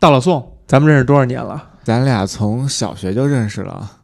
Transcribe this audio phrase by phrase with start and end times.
[0.00, 1.72] 大老宋，咱们认识多少年了？
[1.84, 3.98] 咱俩从小学就认识了。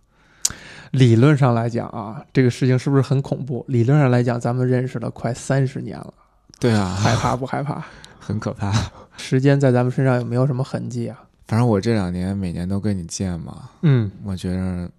[0.90, 3.64] 理论上来讲啊，这个事情是不是很恐怖？
[3.66, 6.12] 理论上来讲，咱们认识了快三十年了，
[6.60, 7.82] 对啊，害怕不害怕？
[8.20, 8.70] 很可怕。
[9.16, 11.18] 时间在咱们身上有没有什么痕迹啊？
[11.46, 14.90] 反正我这两年每年都跟你见嘛，嗯，我觉着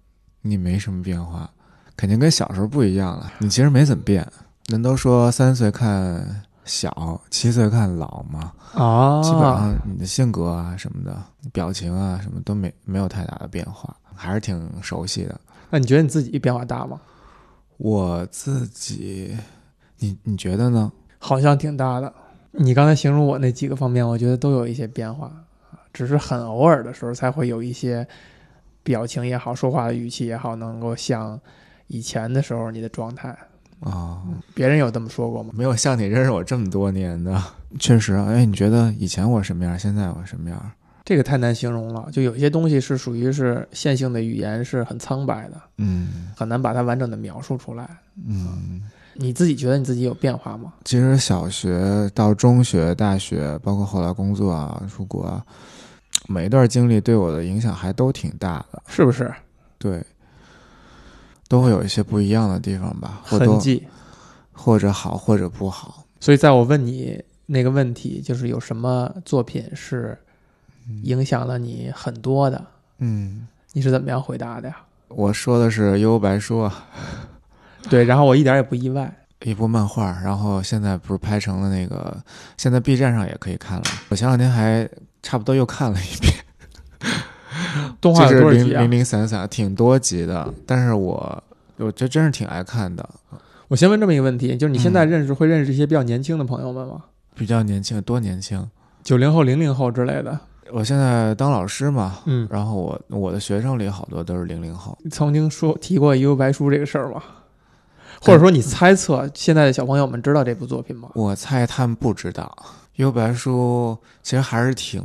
[0.41, 1.47] 你没什么变化，
[1.95, 3.31] 肯定跟小时候不一样了。
[3.37, 4.27] 你其实没怎么变。
[4.69, 11.17] 人都说三岁看小，七岁看老嘛，啊，基本上你的性格啊什么的，
[11.51, 15.39] 表情啊什么都没没有太大的变化，还是挺熟悉的。
[15.69, 16.99] 那你觉得你自己变化大吗？
[17.77, 19.37] 我自己，
[19.99, 20.91] 你你觉得呢？
[21.19, 22.13] 好像挺大的。
[22.51, 25.31] 你刚才形容我那几个方面，我觉得都有一些变化，
[25.93, 28.07] 只是很偶尔的时候才会有一些
[28.83, 31.39] 表情也好，说话的语气也好，能够像
[31.87, 33.37] 以前的时候你的状态。
[33.79, 34.21] 啊、
[34.53, 35.51] 别人有这么说过吗？
[35.53, 37.41] 没有像你认识我这么多年的，
[37.79, 38.25] 确实啊。
[38.29, 40.71] 哎，你觉得以前我什么样，现在我什么样？
[41.05, 42.09] 这个太难形容了。
[42.11, 47.87] 就有些东西是属于是线性的语言，是很苍白的，嗯很难把它完整的描述出来。
[48.27, 48.81] 嗯。
[49.19, 50.73] 你自己觉得你自己有变化吗？
[50.85, 55.43] 其实小学到中学、大学，包括后来工作啊、出国啊，
[56.27, 58.83] 每一段经历对我的影响还都挺大的。
[58.87, 59.33] 是不是
[59.79, 60.03] 对，
[61.47, 63.87] 都会有一些不一样的地方吧，或多痕迹？
[64.51, 66.03] 或者好，或者不好。
[66.19, 70.17] 所以在我问你那个问题，就是有什么作品是
[71.03, 72.65] 影响了你很多的？
[72.99, 74.77] 嗯，你是怎么样回答的呀？
[75.09, 76.85] 我说的是《幽游白书》啊，
[77.89, 79.13] 对，然后我一点也不意外。
[79.43, 82.17] 一部漫画，然后现在不是拍成了那个，
[82.57, 83.83] 现在 B 站上也可以看了。
[84.09, 84.89] 我前两天还
[85.21, 86.33] 差不多又看了一遍。
[87.99, 88.99] 动画就是有多少集啊零零？
[88.99, 91.43] 零散散，挺多集的，但是我
[91.77, 93.07] 我这真是挺爱看的，
[93.67, 97.03] 我先问这么一个问题，就是你现在嗯认识、会认识一些比较年轻的朋友们吗？
[97.35, 98.69] 比较年轻，多年轻。
[99.03, 100.39] 九零后、零零后之类的。
[100.71, 107.23] 我现在当老师嘛，嗯，然后我我的学生里好多都是零零后，你曾经说提过《幽游白书》这个事儿吗？
[108.19, 111.09] 或者说你猜测现在的小朋友们知道这部作品吗？
[111.13, 112.53] 我猜他们不知道，
[112.95, 115.01] 《幽白书》其实还是挺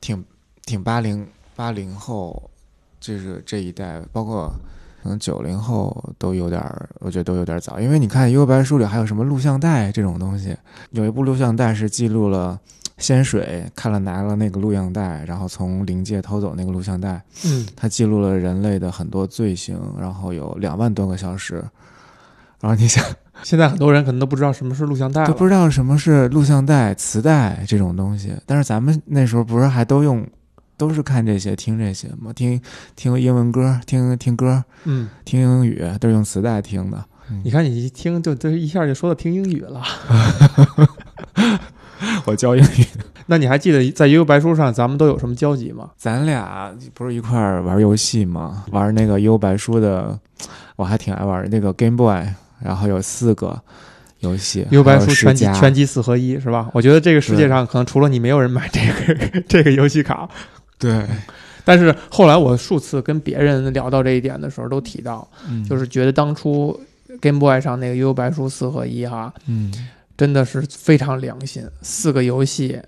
[0.00, 0.24] 挺
[0.64, 2.50] 挺八零八零后，
[3.00, 4.52] 就是这一代，包括
[5.02, 10.56] 可能九零后都有点儿，我觉得都有点早，因为你看《幽白书》里还有什么录像带这种东西，
[10.90, 12.60] 有一部录像带是记录了。
[12.98, 21.64] 仙水看了拿了那个录像带，然后从灵界偷走那个录像带，嗯，它记录了人类的很多罪行，然后有两万多个小时。
[22.60, 23.04] 然后你想，
[23.42, 25.26] 现在很多人可能都不知道什么是录像带。
[25.26, 30.24] 都不知道什么是录像带、磁带这种东西，但是咱们那时候不是还都用，
[30.82, 32.32] 都是看这些、听这些吗？
[32.34, 32.60] 听
[32.96, 37.04] 听英文歌、听听歌、嗯，听英语，都是用磁带听的。
[37.44, 39.80] 你看你一听就就一下就说到听英语了。
[42.26, 42.84] 我教英语，
[43.26, 45.90] 那你还记得在《悠悠白书》上咱们都有什么交集吗？
[45.96, 48.64] 咱俩不是一块儿玩游戏吗？
[48.72, 50.18] 玩那个幽白书的，
[50.74, 52.26] 我还挺爱玩那个 Game Boy，
[52.60, 53.62] 然后有四个
[54.18, 56.68] 游戏，《幽游白书》全集全集四合一是吧？
[56.74, 60.28] 我觉得这个世界上可能除了你，没有人买这个 这个游戏卡。
[60.82, 61.06] 对，
[61.64, 65.64] 但是后来我数次跟别人聊到这一点的时候，都提到，嗯。
[65.64, 66.78] 就是觉得当初
[67.20, 69.72] Game Boy 上那个《幽游白书》四合一哈，嗯。
[70.14, 71.64] 真的是非常良心。
[71.80, 72.78] 四个游戏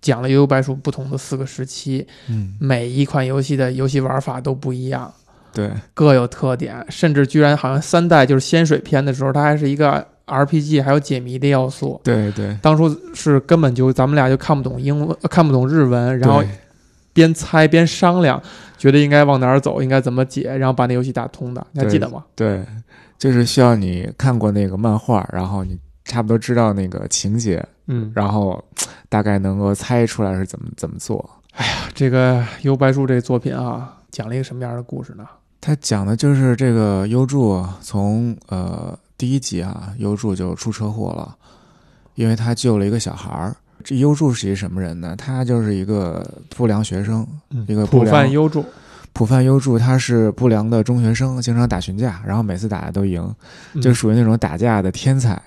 [0.00, 5.12] 讲了《幽游白书》不同的四个时期，嗯，每一款游戏的游戏玩法都不一样，
[5.52, 12.00] 对，各有特点，甚至居然好像三代就是仙水篇的时候，它还是一个 RPG，还有解谜的要素。
[12.04, 16.50] 对对，当初是根本就咱们俩就看不懂英文，呃看不懂日文，然后对
[17.18, 18.40] 边猜边商量，
[18.76, 22.24] 觉得应该往哪儿走，应该怎么解，然后把那游戏打通的，你还记得吗？
[22.36, 22.64] 对，
[23.18, 28.64] 就是需要你看过那个漫画，然后你差不多知道那个情节，嗯，然后
[29.08, 31.28] 大概能够猜出来是怎么怎么做。
[31.54, 35.26] 哎呀这个《优白书》这个作品啊，讲了一个什么样的故事呢？
[35.60, 41.34] 他讲的就是这个优助从呃第一集啊，优助就出车祸了，
[42.14, 43.56] 因为他救了一个小孩儿。
[43.88, 45.16] 这优助是一什么人呢？
[45.16, 46.22] 他就是一个
[46.54, 47.26] 不良学生，
[47.66, 48.62] 一个不普良泛优助，
[49.14, 53.34] 普范优助，他是不良的中学生，经常打群架，然后每次打架都赢，
[53.72, 55.42] 嗯就属于那种打架的天才。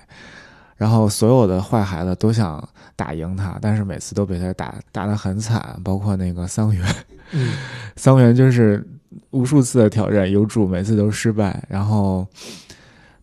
[0.76, 6.84] 然后所有的坏孩子都想打赢他，但是每次都被他打打得很惨，包括那个桑原，
[7.30, 7.52] 嗯
[7.94, 8.84] 桑原就是
[9.30, 11.62] 无数次的挑战优助，每次都失败。
[11.68, 12.26] 然后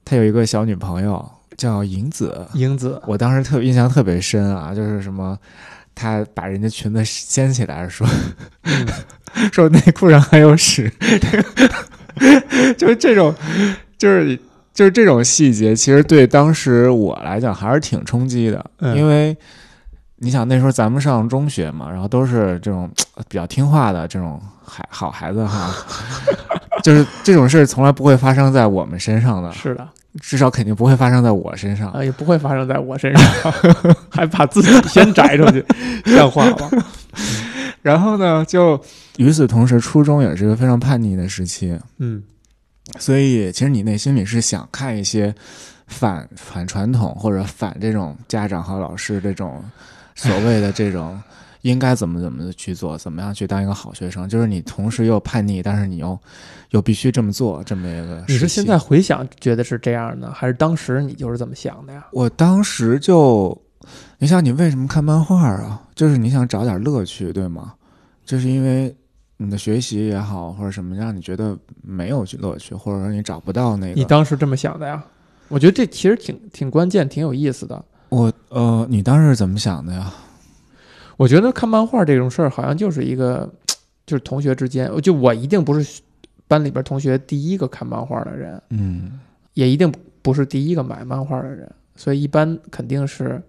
[0.05, 5.37] 他有一个小女朋友叫银子，英子，我当时特印象特别深啊，就是什么，
[5.93, 8.07] 他把人家裙子掀起来说
[8.63, 8.87] 嗯。
[9.53, 10.91] 说内裤上还有屎，
[12.75, 13.33] 就是这种，
[13.95, 14.35] 就是
[14.73, 18.97] 就是这种细节，其实对当时我来讲还是挺冲击的，嗯。
[18.97, 19.37] 因为
[20.15, 25.71] 你想那时候咱们上中学嘛，然后都是这种呃比较听话的这种孩好孩子哈，
[26.83, 29.87] 就是这种事儿从来不会发生在我们身上的，是的，
[30.21, 31.91] 至少肯定不会发生在我身上。
[31.91, 33.53] 呃，也不会发生在我身上，
[34.09, 35.63] 还把自己先摘出去，
[36.05, 36.69] 像话吗？
[37.81, 38.81] 然后呢，就
[39.17, 42.21] 与此同时，初中也是一个非常叛逆的时期，嗯
[42.97, 45.33] 所以其实你内心里是想看一些
[45.85, 49.63] 反反传统或者反这种家长和老师这种
[50.15, 51.21] 所谓的这种
[51.61, 56.17] 应该怎么怎么的去做，怎么样去当一个好学生，就是你同时又叛逆，但是你又
[56.71, 58.23] 又必须这么做，这么一个。
[58.27, 62.07] 你是现在回想觉得是这样呢，还是当时你就是这么想的呀？
[62.11, 63.59] 我当时就，
[64.17, 65.83] 你想你为什么看漫画啊？
[65.95, 67.73] 就是你想找点乐趣，对吗？
[68.25, 68.95] 就是因为
[69.37, 74.05] 你的学习也好，或者什么让你觉得没有乐趣，或者说你找不到那个你。
[74.05, 75.03] 当时这么想的呀？
[75.47, 77.83] 我觉得这其实挺挺关键，挺有意思的。
[78.09, 80.13] 我呃，你当时是怎么想的呀？
[81.19, 83.51] 我觉得看漫画这种事儿，好像就是一个，
[84.07, 86.01] 就是同学之间，就我一定不是
[86.47, 89.19] 班里边同学第一个看漫画的人，嗯
[89.53, 93.41] 也一定不是第一个买漫画的人，所以一般肯定是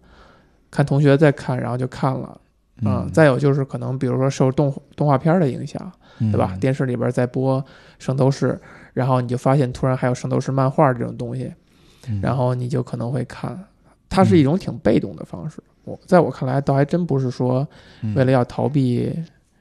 [0.68, 2.40] 看同学在看，然后就看了。
[2.82, 6.56] 啊、嗯，再有就是可能比如说受动动画片的影响，对对吧？
[6.60, 7.62] 电视里边在播
[8.00, 8.48] 《圣斗士》，
[8.94, 11.52] 然后你就发现突然还有《圣斗士》漫画这种东西，
[12.08, 13.56] 嗯然后你就可能会看。
[14.08, 17.66] 它是一种挺被动的方式，我在我看来，倒还真不是说
[18.14, 19.12] 为了要逃避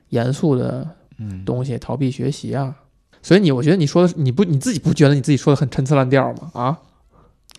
[0.09, 0.87] 严肃的
[1.17, 2.73] 嗯东西，逃避学习啊。
[3.21, 6.51] 所以你，我觉得你说的，你不你自己不觉得你自己说的很陈词滥调吗？
[6.53, 6.77] 啊，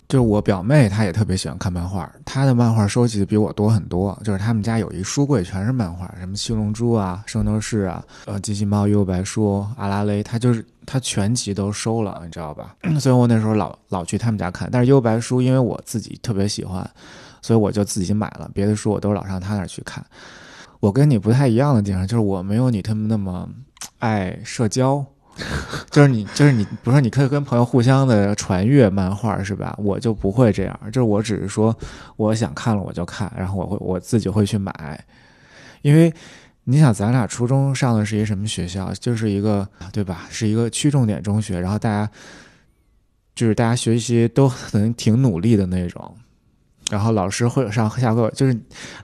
[0.08, 4.18] 就是我表妹，她也特别喜欢看漫画，她的漫画收集的比我多很多。
[4.24, 12.74] 就是他们家有一书柜，全是漫画，什么七龙珠啊、圣斗士啊、呃机器猫、幽白书、阿拉蕾，她就是她全集都收了，你知道吧？
[12.98, 14.66] 所以我那时候老老去他们家看。
[14.72, 16.90] 但是幽白书，因为我自己特别喜欢，
[17.42, 20.04] 所以我就自己买了，别的书我都老上他那儿去看。
[20.80, 23.48] 我跟你不太一样的地方，就是我没有你他们那么
[23.98, 25.04] 爱社交。
[25.90, 29.74] 就是你，就是你，比如说你可以跟朋友互相的传阅漫画，是吧？
[29.78, 31.74] 我就不会这样，就是我只是说
[32.16, 35.02] 我想看了我就看，然后我会我自己会去买，
[35.80, 36.12] 因为
[36.64, 38.92] 你想咱俩初中上的是一什么学校？
[38.94, 40.26] 就是一个对吧？
[40.28, 42.10] 是一个区重点中学，然后大家
[43.34, 46.14] 就是大家学习都很挺努力的那种。
[46.90, 48.54] 然后老师会上下课，就是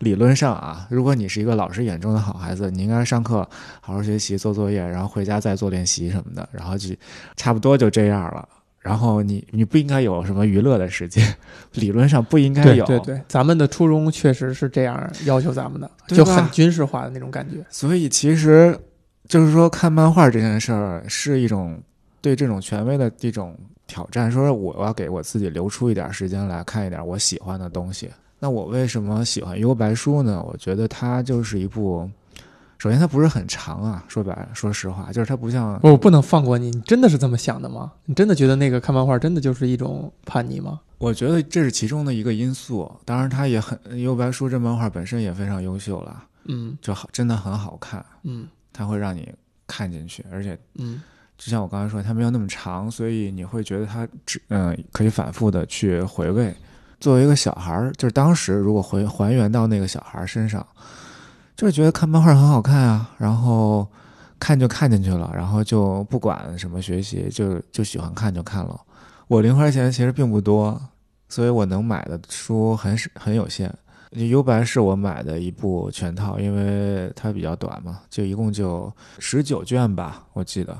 [0.00, 3.48] 理论上啊，如果你是一个老师眼中的好孩子，你应该上课
[3.80, 6.94] 好好学习、做作业，然后回家再做练习什么的，然后就
[7.36, 8.46] 差不多就这样了。
[8.80, 11.34] 然后你你不应该有什么娱乐的时间，
[11.72, 12.84] 理论上不应该有。
[12.86, 17.64] 对对对，咱们的初中确实是这样要求咱们的，就很军事化的那种感觉。
[17.68, 18.78] 所以其实
[19.26, 21.80] 就是说，看漫画这件事儿是一种
[22.20, 28.10] 对这种权威的一种挑战，说我要给我自己留出一点时间来看一点我喜欢的东西。
[28.38, 30.44] 那我为什么喜欢《幽白书》呢？
[30.46, 32.08] 我觉得它就是一部，
[32.78, 37.92] 首先它不是很长啊，说白了，说实话，就是它不像我不能放过你，你真的是这么想的吗？
[38.04, 40.80] 你真的觉得那个看漫画真的就是一种叛逆吗？
[40.98, 42.90] 我觉得这是其中的一个因素。
[43.04, 49.32] 当然，它也很《幽白书》这漫画本身也非常优秀了，嗯就好，真的很好看，嗯它会让你
[49.66, 51.00] 看进去，而且嗯
[51.38, 56.54] 就像我刚才说，它没有那么长，所以你会觉得它只嗯、可以反复的去回味。
[56.98, 60.66] 作为一个小孩儿，就是当时如果回还原到那个小孩身上，
[61.54, 63.86] 就是觉得看漫画很好看啊，然后
[64.40, 68.80] 看就看进去了，然后就不管什么学习，就就喜欢看就看了。
[69.28, 70.80] 我零花钱其实并不多，
[71.28, 73.72] 所以我能买的书很少很有限。
[74.12, 80.74] 幽白是我买的一部全套，因为它比较短嘛，就一共就十九卷吧，我记得。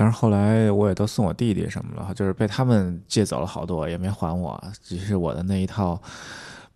[0.00, 4.62] 但是后来我也都送我弟弟什么了，就是被他们借走了好多，也没还我。
[4.80, 6.00] 只是我的那一套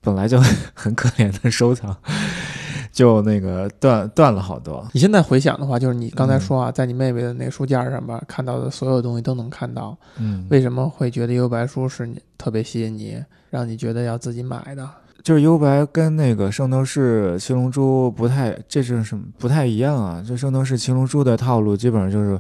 [0.01, 0.41] 本来就
[0.75, 1.97] 很可怜的收藏，
[2.91, 4.85] 就那个断断了好多。
[4.93, 9.97] 你现在回想的话，就是你刚才嗯说啊，在你妹妹的那个书架上吧，看到的所有东西都能看到。
[10.19, 14.91] 嗯，为什么会觉得幽白书是你特别吸引你，让你觉得要自己买的？
[15.23, 20.21] 就是幽白跟那个圣斗士、七龙珠不太，这是什么不太一样啊？
[20.21, 22.37] 就圣斗士、七龙珠的套路基本上就是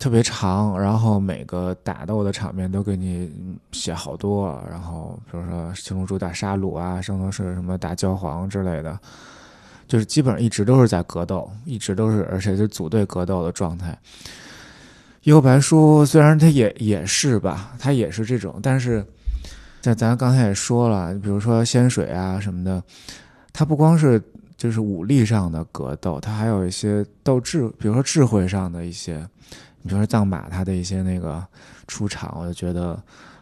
[0.00, 3.30] 特别长，然后每个打斗的场面都给你
[3.70, 8.98] 写好多，然后比如说七龙珠打沙鲁啊，圣斗士什么打教皇之类的，
[9.86, 13.96] 就是基本上一直都是在格斗，一直都是，而且是组队格斗的状态。
[15.24, 19.04] 幽白书虽然它也也是吧，它也是这种，但是。
[19.82, 22.82] 在咱刚才也说了，比如说仙水啊什么的，
[23.50, 24.22] 它不光是
[24.54, 29.26] 就是武力上的格斗，它还有一些斗智，比如说智慧上的一些，
[29.82, 31.44] 比如说藏马他的一些那个
[31.86, 33.00] 出场，我就觉得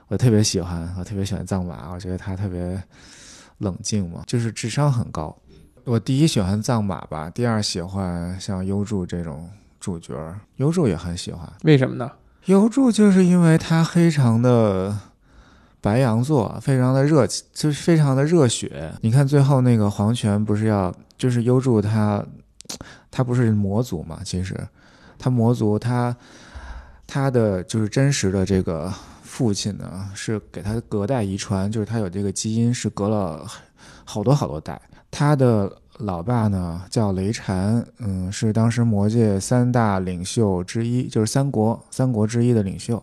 [0.08, 2.82] 我特别喜欢，我特别喜欢藏马，我觉得他特别
[3.58, 5.36] 冷静嘛，就是智商很高。
[5.84, 9.48] 我第一喜欢藏马吧，第二喜欢像优助这种
[9.80, 10.14] 主角，
[10.56, 11.50] 优助也很喜欢。
[11.64, 12.10] 为什么呢？
[12.44, 14.96] 优助就是因为他非常的
[15.80, 18.92] 白羊座，非常的热，就是非常的热血。
[19.00, 22.24] 你看最后那个黄泉不是要，就是优助他，
[23.10, 24.20] 他不是魔族嘛？
[24.24, 24.54] 其实
[25.18, 26.16] 他魔族他
[27.06, 33.46] 他的就是真实的这个父亲呢，是给他隔代遗传，就是他有这个基因是隔了
[34.04, 34.80] 好多好多代。
[35.10, 43.02] 他的老爸呢叫雷禅，嗯，是当时魔界三大领袖之一，就是三国三国之一的领袖。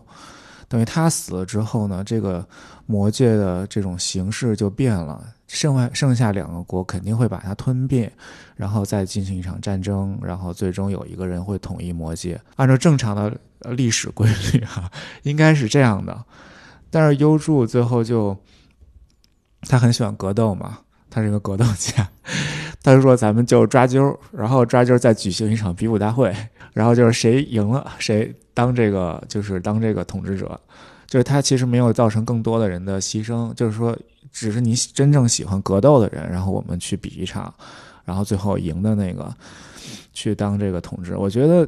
[0.68, 2.46] 等于他死了之后呢，这个
[2.86, 8.10] 魔界的这种形势就变了，剩外剩下两个国肯定会把它吞并，
[8.56, 12.40] 然后再进行一场战争，然后最终有一个人会统一魔界。
[12.56, 13.36] 按照正常的
[13.74, 14.90] 历史规律哈，
[15.22, 16.24] 应该是这样的。
[16.90, 18.36] 但是优助最后就
[19.62, 20.78] 他很喜欢格斗嘛。
[21.08, 22.06] 他是一个格斗家，
[22.82, 26.34] 他就说咱们就抓阄，然后抓阄再举行一场比武大会，
[26.74, 30.60] 然后就是谁赢了谁当这个就是当这个统治者，
[31.06, 33.96] 就是他其实没有造成更多的人的牺牲，就是说
[34.36, 37.52] 只是你真正喜欢格斗的人，然后我们去比一场，
[38.04, 39.34] 然后最后赢的那个
[40.12, 41.16] 去当这个统治。
[41.16, 41.66] 我觉得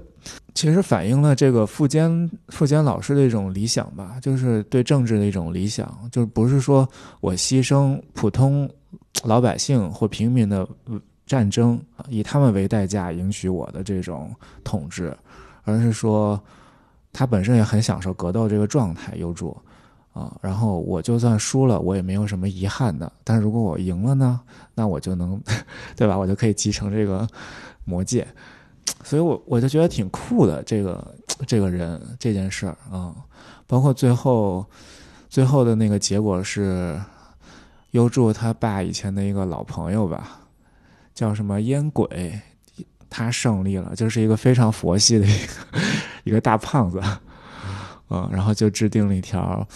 [0.52, 6.86] 其实反映了这个富坚富坚老师的一种理想吧，就是对政治的一种理想，就是不是说
[7.20, 8.68] 我牺牲普通。
[9.24, 10.68] 老百姓或平民的
[11.26, 14.32] 战争，以他们为代价赢取我的这种
[14.62, 15.16] 统治，
[15.64, 16.40] 而是说
[17.12, 19.56] 他本身也很享受格斗这个状态，有助
[20.12, 20.36] 啊。
[20.40, 23.10] 然后我就算输了，我也没有什么遗憾的。
[23.24, 24.40] 但是如果我赢了呢，
[24.74, 25.40] 那我就能，
[25.96, 26.16] 对吧？
[26.16, 27.26] 我就可以继承这个
[27.84, 28.26] 魔戒。
[29.04, 31.14] 所以我我就觉得挺酷的，这个
[31.46, 33.14] 这个人这件事儿啊，
[33.66, 34.64] 包括最后
[35.28, 37.00] 最后的那个结果是。
[37.92, 40.40] 优助他爸以前的一个老朋友吧，
[41.14, 42.38] 叫什么烟鬼，
[43.08, 45.80] 他胜利了，就是一个非常佛系的一个
[46.24, 47.00] 一个大胖子，
[48.10, 49.66] 嗯，然后就制定了一条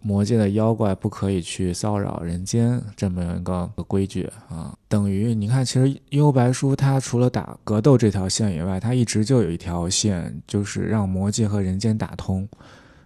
[0.00, 4.76] 魔界的妖怪不可以去骚扰人间这么一个规矩啊。
[4.88, 12.48] 等于你看，其实幽白书他除了打格斗这条线以外，他一直就有一条线，就是让魔界和人间打通，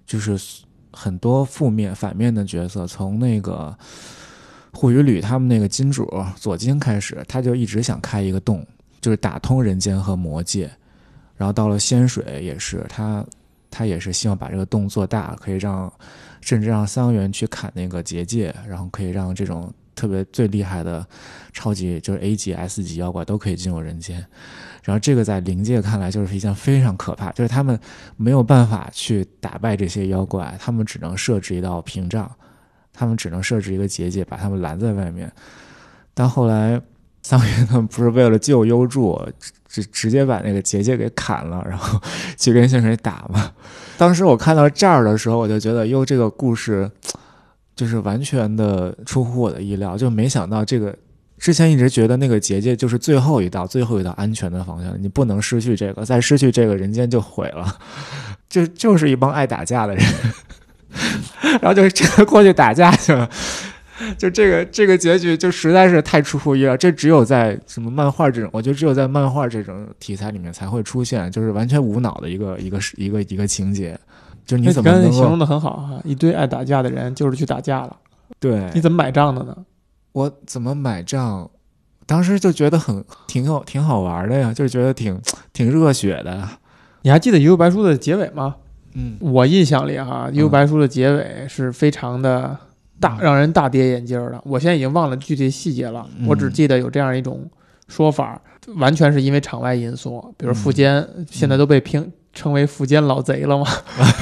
[0.06, 0.38] 就是
[0.92, 3.76] 很多负面反面的角色从那个。
[4.72, 8.64] 护羽吕他们那个金主左金开始，他就一直想开一个洞，
[9.00, 10.70] 就是打通人间和魔界。
[11.36, 13.26] 然后到了仙水也是，他
[13.70, 15.92] 他也是希望把这个洞做大，可以让
[16.40, 21.06] 甚至让桑原去砍那个结界，然后可以让这种特别最厉害的
[21.52, 24.24] 超级就是 A 级 S 级妖怪都可以进入人间。
[24.82, 27.78] 然后这个在灵界看来就是一件非常可怕，就是他们
[28.16, 32.30] 没有办法去打败这些妖怪，他们只能设置一道屏障。
[32.92, 35.30] 他们只能设置一个结界，把他们拦在外面。
[36.12, 36.78] 但后来
[37.22, 39.20] 桑原他们不是为了救优助，
[39.68, 42.00] 直直接把那个结界给砍了，然后
[42.36, 43.52] 去跟仙水打嘛。
[43.98, 46.90] 当时我看到这儿的时候，我就觉得哟，这个故事
[47.76, 50.96] 就是完全的出乎我的意料，就没想到这个
[51.38, 57.78] 之前一直觉得那个结界就是最后一道、最后一道安全的方向，你不能失去这个，再失去这个人间就毁了。
[58.48, 60.04] 就就是一帮爱打架的人。
[61.62, 63.28] 然后就是这个过去打架去了，
[64.16, 66.76] 就这个这个结局就实在是太出乎意料。
[66.76, 73.98] 这只有在什么漫画这种，我觉得只有在漫画这种题材里面才会出现，就是完全无脑的一个一个一个一个情节。
[74.46, 76.00] 就是你怎么形容的很好哈？
[76.04, 77.96] 一堆爱打架的人就是去打架了。
[78.40, 79.56] 对，你怎么买账的呢？
[80.12, 81.48] 我怎么买账？
[82.06, 85.20] 当时就觉得很挺有挺好玩的呀，就是觉得挺
[85.52, 86.48] 挺热血的。
[87.02, 88.56] 你还记得《幽游白书》的结尾吗？
[88.94, 92.56] 嗯，我印象里哈，《幽白书》的结尾是非常的
[93.00, 94.40] 大，让人大跌眼镜的。
[94.44, 97.48] 我现在已经忘了具体细节了，我只记得有这样一种
[97.88, 98.40] 说法，
[98.76, 103.64] 完全是因为场外因素，比如富坚现在都被评称为富坚老贼了嘛，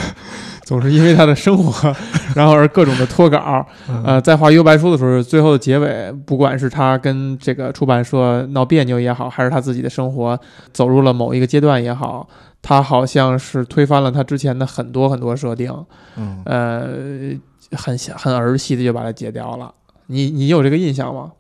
[0.65, 1.95] 总是因为他的生活，
[2.35, 3.67] 然后而各种的脱稿。
[4.05, 10.39] 呃，在画《幽白书》的时候，最后的结尾，不管是他跟这个出版社闹别扭也好，还是他自己的生活
[10.73, 12.29] 走入了某一个阶段也好。
[12.61, 15.73] 他好像是推翻了他之前的很多很多设定，
[16.17, 16.89] 嗯，呃，
[17.73, 19.75] 很很儿戏的就把它解掉了。
[20.07, 21.33] 你你有这个印象吗？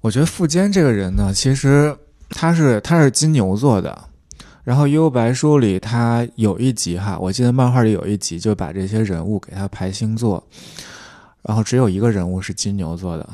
[0.00, 1.96] 我觉得富坚这个人呢，其实
[2.30, 4.06] 他是他是金牛座的。
[4.64, 10.42] 然后《幽白书》里他有一集哈，我记得漫画里有一集就把这些人物给他排星座，
[11.42, 13.28] 然后只有一个人物是金牛座的，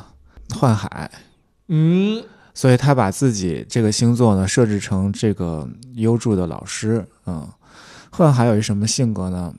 [0.55, 1.11] 幻海。
[1.69, 2.23] 嗯。
[2.55, 7.47] 所以他把自己这个星座呢设置成这个优助的老师，嗯，
[8.11, 9.53] 幻海有一什么性格呢？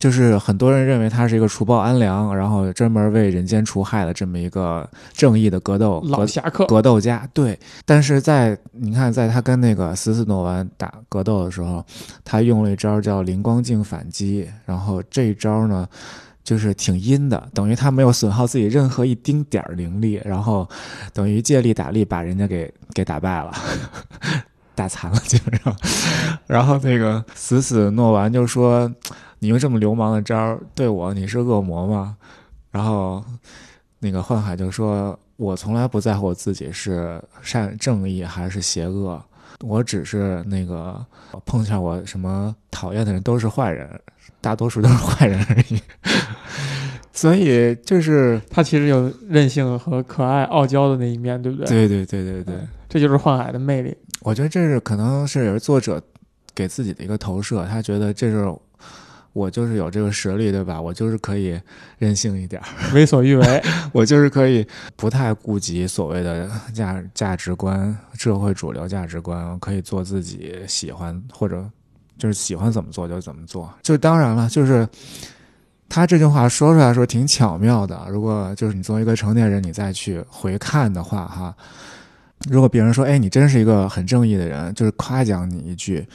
[0.00, 7.28] 就是很多人认为他是一个除暴安良，然后专门为人间除害的这么一个正义的格斗老格侠客，格斗家。
[7.32, 11.84] 对，但是在你看，在他跟那个死死诺丸打格斗的时候，
[12.24, 15.86] 他用了一招叫灵光镜反击，然后这一招呢。
[16.42, 20.68] 就是挺阴的，等于他没有损耗自己任何一丁点儿灵力，然后
[21.12, 23.52] 等于借力打力把人家给 给打败了，
[24.74, 25.76] 打残了基本上。
[26.48, 28.90] 然后那个死死诺丸就说
[29.40, 32.16] ：“你用这么流氓的招儿对我，你是恶魔吗？”
[32.70, 33.24] 然后
[33.98, 39.20] 那个幻海就说：“我从来不在乎我自己是善正义还是邪恶，
[39.60, 41.04] 我只是那个
[41.44, 43.90] 碰巧我什么讨厌的人都是坏人。”
[44.42, 45.78] 大多数都是坏人而已，
[47.12, 51.66] 所以就是他其实有任性和可爱、傲娇的那一面，对不对？
[51.66, 52.54] 对对对对对，
[52.88, 53.94] 这就是幻海的魅力。
[54.22, 56.00] 我觉得这是可能是也是作者
[56.54, 58.50] 给自己的一个投射，他觉得这是
[59.32, 60.80] 我就是有这个实力，对吧？
[60.80, 61.60] 我就是可以
[61.98, 62.60] 任性一点，
[62.94, 71.68] 为所欲为， 我就是可以不太顾及所谓的价价值观、社会主流价值观，可以做自己喜欢或者。
[72.18, 74.86] 就是喜欢怎么做就怎么做，就当然了，就是
[75.88, 77.98] 他这句话说出来说挺巧妙的。
[78.10, 81.56] 如果就是你作为一个成年人，你再去回看的话，哈，
[82.50, 86.06] 如果别人说，哎，你真是一个很正义的人，就是夸奖你一句，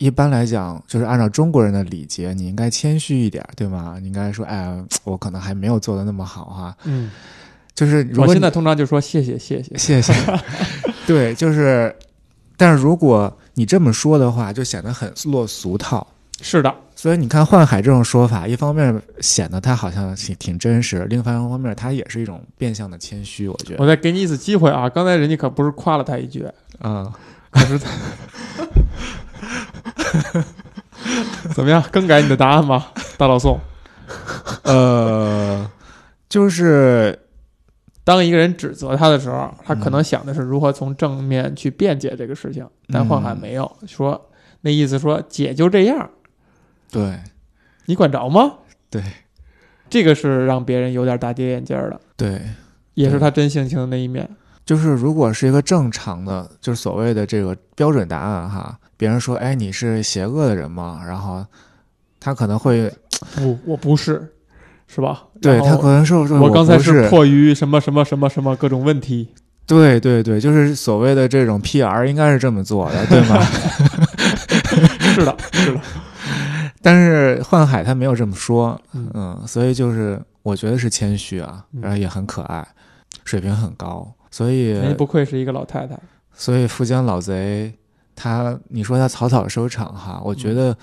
[0.00, 3.98] 一般来讲，就是按照中国人的礼节，你应该谦虚一点，对吗？
[4.00, 7.10] 你应该说，哎，我可能还没有做的那么好，哈，嗯，
[7.74, 10.14] 就是我现在通常就说谢谢谢谢谢谢，
[11.06, 11.94] 对，就是，
[12.56, 13.32] 但是如果。
[13.54, 16.06] 你这么说的话，就显得很落俗套。
[16.40, 23.48] 是的，所以你看幻海这种说法，一方面显得他好像挺挺真实，另一方面他也是一种变相的谦虚。
[23.48, 24.88] 我觉得，我再给你一次机会啊！
[24.88, 26.46] 刚才人家可不是夸了他一句，
[26.78, 27.12] 啊，
[27.50, 27.78] 可是
[31.54, 31.82] 怎么样？
[31.90, 33.58] 更改你的答案吗，大老宋？
[34.64, 35.70] 呃，
[36.28, 37.18] 就是。
[38.02, 44.30] 当一个人指责他的时候，他可能想的是如何从正面去辩解这个事情，但幻海没有说，
[44.62, 46.10] 那意思说姐就这样，
[46.90, 47.20] 对，
[47.84, 48.54] 你管着吗？
[48.88, 49.00] 对，
[49.88, 52.40] 这个是让别人有点大跌眼镜的，对，
[52.94, 54.28] 也是他真性情的那一面。
[54.70, 61.02] 就是如果是一个正常的，就是所谓的这个标准答案哈，别人说，哎，你是邪恶的人吗？
[61.04, 61.44] 然后
[62.20, 62.88] 他可能会，
[63.34, 64.32] 不，我不是。
[64.86, 65.24] 是吧？
[65.42, 69.28] 对他可能是我刚才是迫于什么什么什么什么各种问题。
[69.66, 73.42] 对对对，就是所谓的这种 PR 应该是这么做的，对吗？
[75.14, 75.80] 是的，是的。
[76.80, 82.64] 但是幻海他没有这么说，嗯，所以就是我觉得是谦虚啊，然后也很可爱，
[83.24, 85.98] 水平很高，所以不愧是一个老太太。
[86.32, 87.72] 所以富江老贼
[88.14, 90.76] 他，你说他草草收场哈，我觉得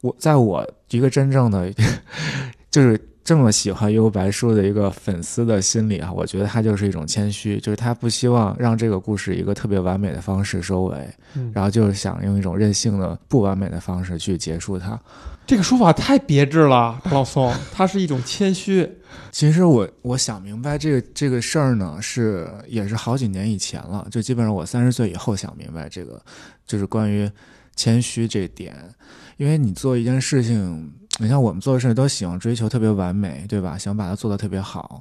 [0.00, 1.72] 我在我一个真正的
[2.70, 3.00] 就是。
[3.24, 11.08] 这么喜欢幽白书的一个粉丝的心里啊，我觉得他就是一种谦虚，就是他不希望让这个故事一个特别完美的方式收尾，
[11.54, 15.00] 然后就是想用一种任性的不完美的方式去结束它。
[15.46, 18.90] 这个说法太别致了， 老宋，它是一种谦虚。
[19.30, 26.20] 其实我我想明白这个这个事儿呢，是也是好几年以前了，就基本上我三十岁以后想明白这个，
[26.66, 27.30] 就是关于
[27.76, 28.74] 谦虚这点，
[29.36, 30.92] 因为你做一件事情。
[31.20, 33.78] 你像我们做的事都喜欢追求特别完美，对吧？
[33.78, 35.00] 想把它做得特别好，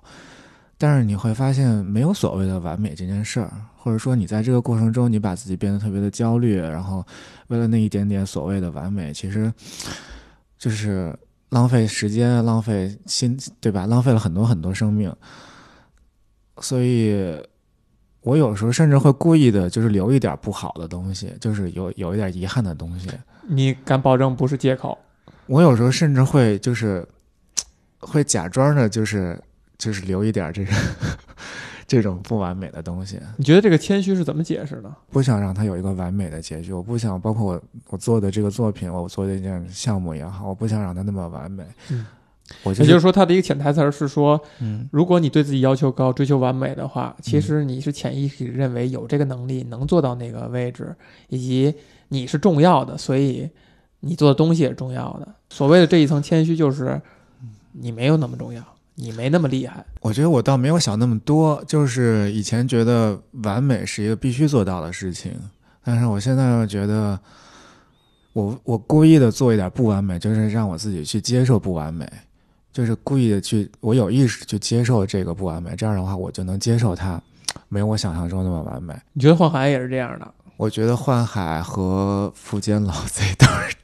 [0.77, 7.03] 但是你会发现没有所谓的完美这件事儿，或者说你在这个过程中你把自己变得特别的焦虑，然后
[7.47, 9.51] 为了那一点点所谓的完美，其实
[10.63, 11.13] 就是
[11.49, 13.85] 浪费时间、浪费心，对吧？
[13.85, 15.13] 浪费了很多很多生命。
[16.61, 17.37] 所以，
[18.21, 23.09] 我有时候甚至会故意的，就是留一点不好的东西，就是有有一点遗憾的东西。
[23.45, 24.97] 你敢保证不是借口？
[25.47, 27.05] 我有时候甚至会就是
[27.99, 29.37] 会假装的，就是
[29.77, 30.71] 就是留一点这个
[31.87, 33.19] 这种不完美的东西。
[33.37, 34.93] 你觉得这个谦虚是怎么解释的？
[35.11, 41.63] 不想让它有一个完美的结局，我不想包括我我做的这个作品，我做的一件项目也好，我不想让它那么完美。
[41.89, 42.05] 嗯，
[42.63, 50.95] 我也就是说，他的一个潜台词是说，嗯，如果你对自己要求高，追求完美的话，其实你是潜意识认为有这个能力能做到那个位置，
[51.29, 51.73] 以及
[52.09, 53.49] 你是重要的，所以。
[54.05, 55.25] 你做的东西也是重要的。
[55.49, 57.01] 所谓的这一层谦虚，就是
[57.71, 58.61] 你没有那么重要，
[58.95, 59.85] 你没那么厉害。
[60.01, 65.33] 我觉得我倒没有想那么多，就是以前觉得完美是一个必须做到的事情，
[65.83, 67.19] 但是我现在又觉得，
[68.33, 72.07] 我我故意的做一点不完美，就是让我自己去接受不完美，
[72.71, 77.21] 就是故意的去，我有意识去接受这个不完美，这样的话我就能接受它，
[77.69, 78.93] 没有我想象中那么完美。
[79.13, 80.33] 你觉得幻海也是这样的？
[80.55, 83.75] 我觉得幻海和福建老贼都是，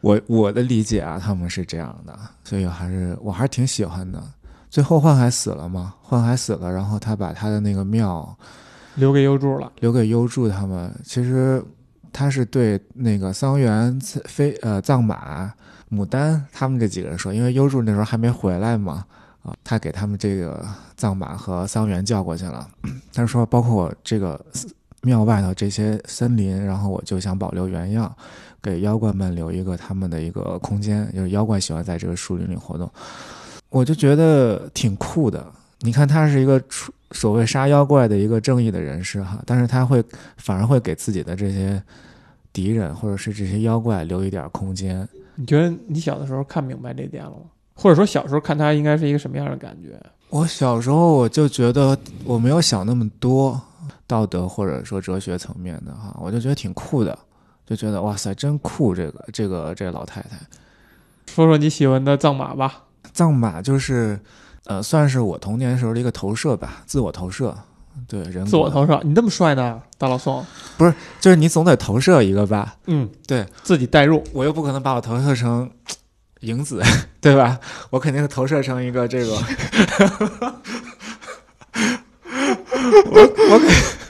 [0.00, 4.22] 我我的理解啊，他们是这样的，所以还是我还是挺喜欢的。
[4.70, 8.36] 最后幻海死了嘛，幻海死了，然后他把他的那个庙
[8.94, 9.72] 留给幽助了。
[9.80, 10.94] 留给幽助他们。
[11.04, 11.62] 其实
[12.12, 15.52] 他是对那个桑园、飞呃藏马、
[15.90, 19.04] 牡丹他们这几个人说，因为幽助那时候还没回来嘛，
[19.42, 20.64] 啊，他给他们这个
[20.96, 22.68] 藏马和桑园叫过去了。
[23.12, 24.40] 他说，包括我这个
[25.02, 28.14] 庙外头这些森林，然后我就想保留原样，
[28.62, 32.90] 给妖怪们留一个他们的一个空间，就是妖怪喜欢在这个树林里活动。
[33.68, 35.44] 我就觉得挺酷的。
[35.80, 40.04] 你看，他是一个出所谓杀妖怪的一个正义的人士哈，但是他会
[40.36, 41.82] 反而会给自己的这些
[42.52, 45.08] 敌人或者是这些妖怪留一点空间。
[45.36, 47.36] 你觉得你小的时候看明白这点了吗？
[47.74, 49.98] 或者说小时候看他应该是一个什么样的感觉？
[50.28, 53.58] 我小时候我就觉得我没有想那么多
[54.06, 57.18] 道德或者说哲学层面的哈，我就觉得挺酷的，
[57.70, 58.92] 就觉得哇塞，真酷！
[58.92, 60.30] 这个这个这个老太太，
[61.32, 62.82] 说说你喜欢的藏马吧。
[63.12, 64.18] 藏马就是，
[64.64, 67.56] 呃，算是我童年时候的一个投射吧，自我投射，
[68.08, 69.00] 对人自我投射。
[69.04, 70.44] 你这么帅呢，大老宋？
[70.76, 72.74] 不是，就是你总得投射一个吧？
[72.86, 75.70] 嗯，对自己代入，我又不可能把我投射成
[76.40, 76.82] 影子，
[77.22, 77.60] 对吧？
[77.90, 79.32] 我肯定是投射成一个这个。
[83.12, 83.60] 我我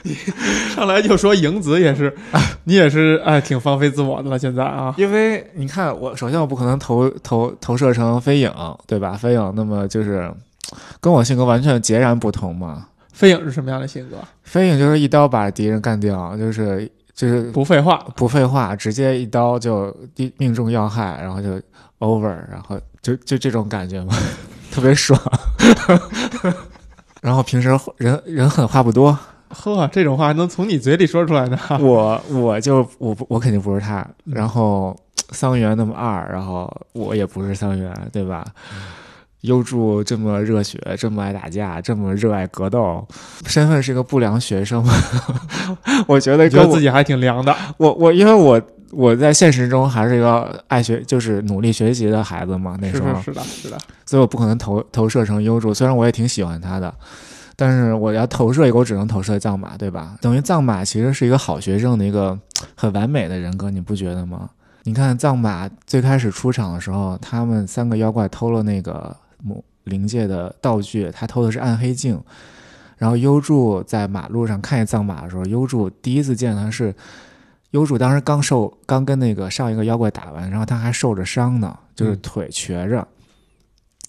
[0.73, 2.15] 上来就说影子也是，
[2.65, 4.39] 你也是哎，挺放飞自我的了。
[4.39, 8.51] 现在啊，因为你看我，首先我不可能投投投射成飞影，
[8.87, 9.13] 对吧？
[9.13, 10.31] 飞影那么就是
[10.99, 12.87] 跟我性格完全截然不同嘛。
[13.13, 14.17] 飞影是什么样的性格？
[14.43, 19.95] 飞影就是一刀把敌人干掉，就是就是不废话，不废话，直接一刀就
[20.37, 21.49] 命中要害，然后就
[21.99, 24.15] over，然后就就这种感觉嘛，
[24.71, 25.19] 特别爽。
[27.21, 29.15] 然后平时人人狠话不多，
[29.53, 31.57] 呵，这种话能从你嘴里说出来呢？
[31.79, 34.05] 我我就我我肯定不是他。
[34.25, 34.95] 然后
[35.31, 38.45] 桑园那么二，然后我也不是桑园，对吧？
[39.41, 43.07] 优助这么热血，这么爱打架，这么热爱格斗，
[43.45, 44.85] 身份是个不良学生，
[46.07, 47.55] 我觉得觉得自己还挺凉的。
[47.77, 48.61] 我我因为我。
[48.93, 52.77] 我在现实中还是一个爱学，就是努力学习的孩子嘛。
[52.81, 55.73] 那时候是的，是的，所以我不可能投投射成优助。
[55.73, 56.93] 虽然我也挺喜欢他的，
[57.61, 60.17] 但是我要投射一个，我只能投射藏马，对吧？
[60.19, 62.35] 等于藏马其实是一个好学生的一个
[62.75, 64.49] 很完美的人格，你不觉得吗？
[64.81, 72.19] 你看藏马最开始出场的时候，他们三个妖怪偷了那个魔灵界的道具，他偷的是暗黑镜。
[72.97, 76.95] 然后优助在马路上看见藏马的时候，优助第一次见他是。
[77.71, 83.07] 优助当时刚受，刚跟那个上一个妖怪打完，然后他还受着伤呢，就是腿瘸着，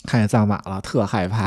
[0.05, 1.47] 看见藏马了，特害怕。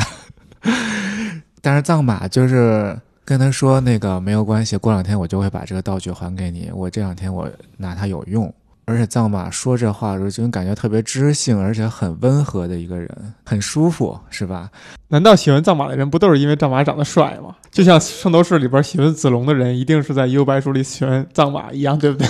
[1.65, 6.69] 但是藏马就是跟他说：“那个没有关系，过两天我就会把这个道具还给你。
[6.71, 8.53] 我这两天我拿它有用。”
[8.85, 13.09] 而且藏马说这话的时候，就感觉特别知性，而且很温和的一个人，
[13.43, 14.69] 很舒服，是吧？
[15.07, 17.55] 难道喜欢藏马的人不都是因为藏马长得帅吗？
[17.71, 22.27] 就像《圣斗士》里边喜欢子龙的人，一定是在幽白书里喜欢藏马一样，对不对？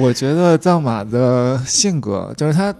[0.00, 2.74] 我觉得藏马的性格就是他，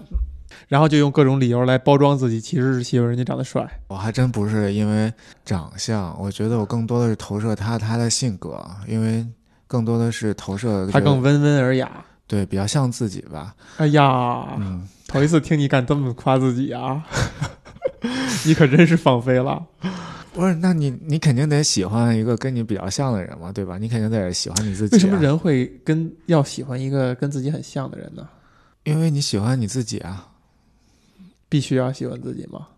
[0.73, 3.63] 然后就用各种理由来包装自己，其实是喜欢人家长得帅。
[3.89, 5.13] 我还真不是因为
[5.45, 8.59] 长相，我觉得我更多的是投射他他的性格，
[8.89, 9.23] 因为
[9.67, 12.03] 更多的是投射他更温文尔雅。
[12.27, 13.55] 对，比较像自己吧。
[13.77, 14.49] 哎呀，
[15.07, 17.05] 头一次听你敢这么夸自己啊！
[18.47, 19.63] 你可真是放飞了。
[20.33, 23.77] 不是，那你你肯定得喜欢一个跟你比较像的人嘛，对吧？
[23.77, 24.97] 你肯定得喜欢你自己。
[24.97, 28.27] 为什么人会跟要喜欢一个跟自己很像的人呢？
[28.85, 30.29] 因为你喜欢你自己啊。
[31.53, 32.69] 必须要喜欢自己吗？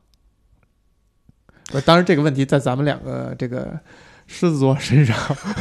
[1.70, 3.78] 不，当然这个问题在咱们两个这个。
[4.26, 5.14] 狮子座身上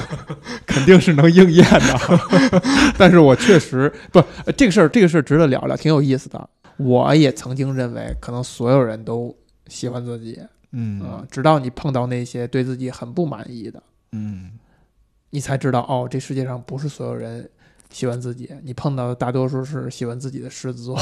[0.65, 1.99] 肯定是能应验的，
[2.97, 4.23] 但是我确实不
[4.55, 6.49] 这个事儿，这个事儿值得聊聊，挺有意思的。
[6.77, 9.35] 我也曾经认为，可能所有人都
[9.67, 10.39] 喜欢自己，
[10.71, 14.53] 嗯直到你碰到那些对自己很不满意的，嗯，
[15.31, 17.49] 你才知道，哦，这世界上不是所有人
[17.91, 20.97] 喜欢自己，你碰到的大多数是喜欢自己的狮子座，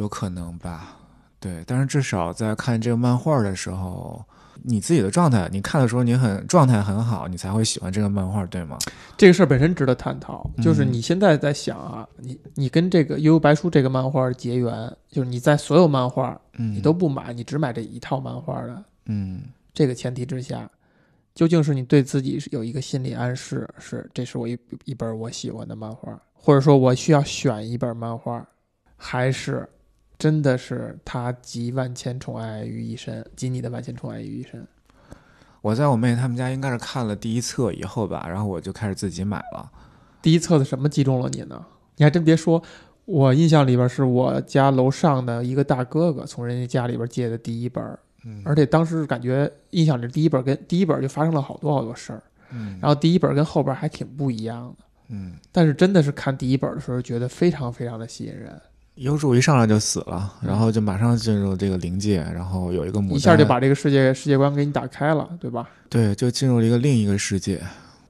[0.00, 0.96] 有可能吧？
[1.38, 4.24] 对，但是至少在看这个漫画的时候。
[4.62, 8.76] 你自己的状态，你看的时候你很状态很好，你才会喜欢这个漫画，对吗？
[9.16, 10.46] 这个事儿本身值得探讨。
[10.62, 20.70] 就是你现在在想啊，你你跟这个《悠悠白书》这个漫画结缘，就是你在所有漫画，你都不买，你只买这一套漫画的，嗯，这个前提之下，
[21.34, 28.46] 究竟是你对自己有一个心理暗示，是这是我一一本我喜欢的漫画，或者说我需要选一本漫画，
[28.98, 29.66] 还是？
[30.20, 34.64] 真的是他集万千宠爱于一身，集你的万千宠爱于一身。
[35.62, 39.70] 我在我妹他们家应该是看了第一册以后吧，然后我就开始自己买了。
[40.20, 41.64] 第一册的什么击中了你呢？
[41.96, 42.62] 你还真别说，
[43.06, 47.82] 我印象里边是我家楼上的一个大哥哥从人家家里边借的第一本
[48.44, 54.84] 而且当时感觉印象里第一本跟第一本就发生了好多好多事儿，嗯然后第一本跟后边还挺不一样的。
[55.08, 58.60] 嗯，但是真的是看第一本的时候，觉得非常非常的吸引人，
[59.00, 65.66] 幽助一上来就死了，嗯然后就马上进入这个灵界，然后有一个牡丹，一下就把这个世界世界观给你打开了，对吧？
[65.88, 67.62] 对，就进入了一个另一个世界。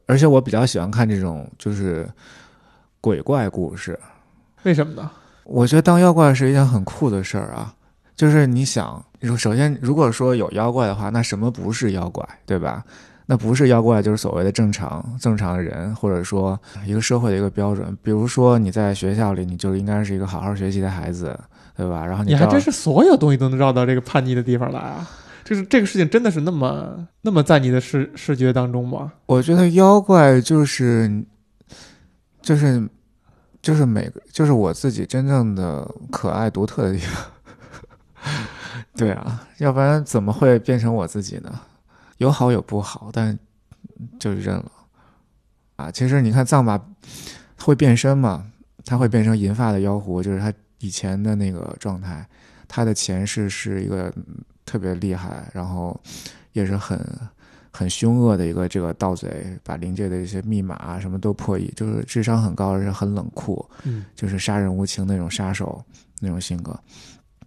[0.06, 2.08] 而且我比较喜欢看这种就是
[3.00, 3.96] 鬼怪故事，
[4.64, 5.08] 为什么呢？
[5.44, 7.72] 我觉得当妖怪是一件很酷的事儿啊。
[8.16, 12.84] 就是你想，如首先如果说有妖怪的话，那什么不是妖怪，对吧？
[13.30, 17.96] 那不是妖怪，就是所谓的正常正常的人，或者说一个社会的一个标准。
[18.02, 21.38] 比如说你在学校里，你就应该是一个好好学习的孩子，
[21.76, 22.04] 对吧？
[22.04, 25.08] 然后照你还真是所有东西都能绕到这个叛逆的地方来啊！
[25.44, 29.12] 就是这个事情真的是那么那么在你的视视觉当中吗？
[29.26, 31.22] 我觉得妖怪就是
[32.42, 32.84] 就是
[33.62, 37.24] 就是每个就是我自己真正的可爱独特的地方。
[38.96, 41.60] 对啊，要不然怎么会变成我自己呢？
[42.20, 43.38] 有好有不好，但
[44.18, 44.70] 就认了
[45.76, 45.90] 啊。
[45.90, 46.78] 其实你看藏马
[47.58, 48.44] 会变身嘛，
[48.84, 52.26] 它会变成银发的妖狐，就是它以前的那个状态。
[52.68, 54.24] 它的前世是一个嗯
[54.66, 55.98] 特别厉害，然后
[56.52, 57.00] 也是很
[57.72, 65.82] 很凶恶的一个这个盗贼，把灵界的一些密码啊什么都破译，就是智商很高，而且很冷酷，嗯，就是杀人无情那种杀手
[66.20, 66.78] 那种性格，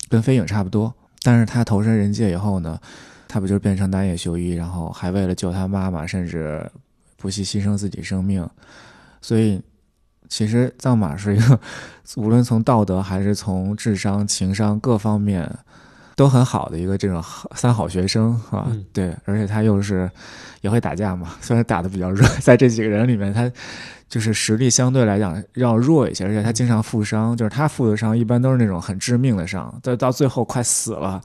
[0.09, 0.91] 跟飞影差不多。
[1.21, 2.77] 但是他投身人界以后呢，
[3.33, 6.69] 他不就变成南野秀一，然后还为了救他妈妈，甚至
[7.17, 8.47] 不惜牺牲自己生命。
[9.23, 9.59] 所以，
[10.29, 11.59] 其实藏马是一个，
[12.15, 15.51] 无论从道德还是从智商、情商各方面，
[16.15, 17.23] 都很好的一个这种
[17.55, 18.67] 三好学生啊。
[18.67, 20.07] 嗯对，而且他又是
[20.61, 23.51] 也会打架嘛，虽然打的比较弱，在这几个人里面，他
[24.07, 31.19] 就是实力相对来讲要弱一些，而且他经常负伤，就是他负的伤一般都是那种很致命的伤，到到最后快死了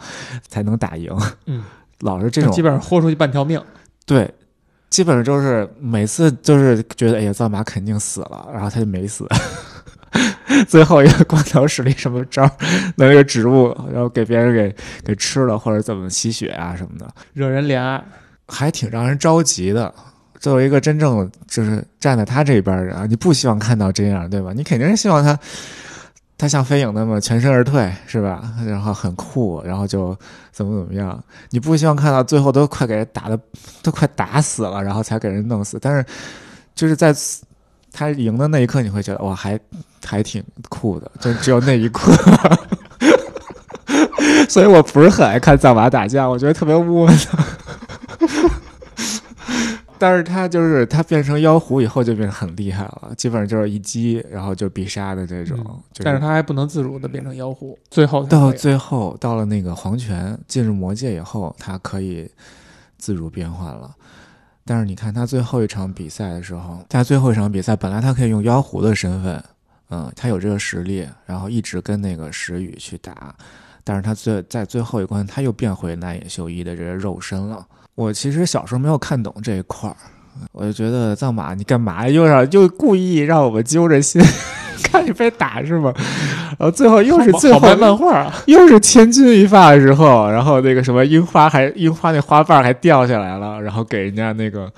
[0.48, 1.14] 才能打赢。
[1.44, 1.62] 嗯，
[2.00, 3.60] 老是这种基本上豁出去半条命。
[4.06, 4.32] 对，
[4.90, 9.26] 基本上就是每次就是觉得哎呀藏马肯定死了，然后他就没死。
[10.66, 12.50] 最后一个光头使了一什么招儿，
[12.96, 18.02] 弄一个植物，然后给别人给给吃了，或者怎么吸血啊什么的，惹人怜爱。
[18.48, 19.92] 还挺让人着急的。
[20.40, 24.52] 作为一个真正就是站在他这边的人啊，你不希望看到这样，对吧？
[24.54, 25.38] 你肯定是希望他
[26.38, 28.40] 他像飞影那么全身而退，是吧？
[28.64, 30.16] 然后很酷，然后就
[30.52, 31.20] 怎么怎么样。
[31.50, 33.36] 你不希望看到最后都快给人打的
[33.82, 35.78] 都快打死了，然后才给人弄死。
[35.82, 36.06] 但是
[36.76, 37.12] 就是在
[37.92, 39.58] 他赢的那一刻，你会觉得哇，还
[40.06, 42.12] 还挺酷的，就只有那一刻。
[44.48, 47.18] 所以我不是很爱看藏马打架，我觉得特别窝囊。
[49.98, 55.58] 但是他就是他变成妖狐以后就变得很厉害了，基本上就是一击然后就必杀的这种。
[55.68, 62.30] 嗯就但是他还不能自如的变成妖狐，最后到最后到了那个黄泉进入魔界以后，他可以
[62.96, 63.94] 自如变换了。
[64.64, 69.42] 但是你看他最后一场比赛的时候，他最后一场比赛本来他可以用妖狐的身份，
[69.90, 73.34] 嗯，他有这个实力，然后一直跟那个石宇去打，
[73.88, 77.64] 但是他最在最后一关他又变回南野秀一的这个肉身了。
[77.94, 79.96] 我其实小时候没有看懂这一块儿，
[80.52, 84.22] 我就觉得藏马你干嘛又让又故意让我们揪着心
[84.84, 85.90] 看你被打是吗？
[86.58, 94.70] 然后最后又是最后漫漫画啊，又是千钧一发的时候，然后那个什么樱花还樱花那花瓣还掉下来了，然后给人家那个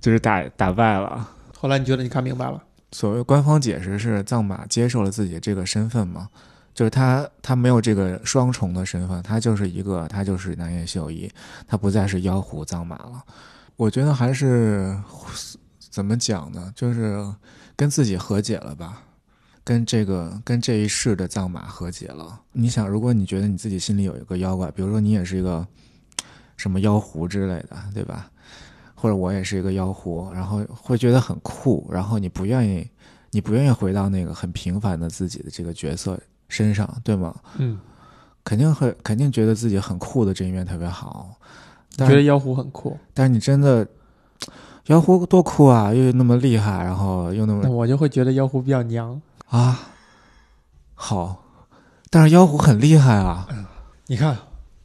[0.00, 1.28] 就是打打败了。
[1.58, 2.62] 后来你觉得你看明白了？
[2.92, 6.28] 所谓官方解释是藏马接受了自己这个身份嘛，
[6.74, 11.30] 就是他他没有这个双重的身份，他就是一个他就是南野秀一，
[11.66, 13.24] 他不再是妖狐藏马了。
[13.76, 14.94] 我觉得还是
[15.78, 17.24] 怎么讲呢，就是
[17.74, 19.00] 跟自己和解了吧。
[19.66, 22.38] 跟这个跟这一世的藏马和解了。
[22.52, 25.66] 你想，如果你觉得你自己心里有一个妖怪，比如说你也是一个
[26.58, 28.30] 什么妖狐之类的，对吧？
[28.94, 32.86] 或者我也是一个妖狐，然后会觉得很酷，然后你不愿意，
[33.30, 37.34] 你不愿意回到那个很平凡的自己的这个角色身上，对吗？
[37.58, 37.78] 嗯，
[38.44, 41.30] 肯定会，肯定觉得自己很酷的这一面特别好。
[41.96, 43.86] 但，觉得妖狐很酷，但是你真的
[44.86, 49.20] 妖狐多酷啊，又那么厉害，然后又那么那我就会觉得妖狐比较娘。
[49.46, 49.78] 啊，
[50.94, 51.44] 好，
[52.10, 53.46] 但是妖狐很厉害啊，
[54.06, 54.36] 你看，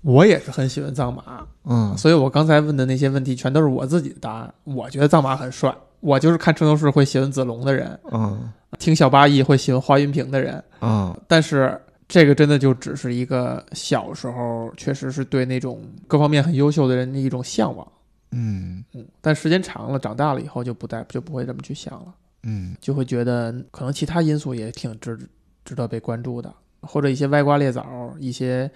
[0.02, 4.54] 我也是很喜欢藏马，嗯所以我刚才问的那些问题全都是我自己的答案。
[4.63, 8.51] 我觉得藏马很帅，我就是看圣斗士会喜欢子龙的人，嗯。
[8.77, 11.15] 听小八义会喜欢华云平的人，嗯。
[11.27, 17.88] 但是这个真的就只是一个小时候确实是对那种各方面很优秀的人的一种向往。
[18.31, 18.83] 嗯。
[18.93, 22.75] 嗯，但时间长了，长大了以后就不再就不会这么去想了，嗯。
[22.79, 25.19] 就会觉得可能其他因素也挺值
[25.65, 28.69] 值得被关注的，或者一些歪瓜裂枣、一些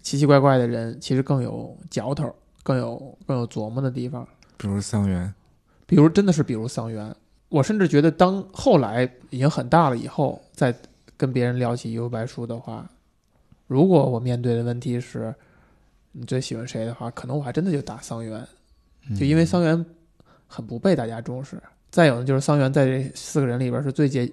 [0.00, 4.26] 奇奇怪怪的人，其实更有嚼头、更有更有琢磨的地方。
[4.56, 5.32] 比如桑园，
[5.86, 7.14] 比如真的是比如桑园，
[7.48, 10.74] 我甚至觉得当后来已经很大了以后，再
[11.16, 12.88] 跟别人聊起《幽白书》的话，
[13.66, 15.34] 如果我面对的问题是
[16.12, 18.46] 你最喜欢谁的话，可能我还真的就打桑园，
[19.18, 19.84] 就因为桑园
[20.46, 21.60] 很不被大家重视。
[21.90, 24.30] 再有呢，就是桑园在这四个人里边是最接，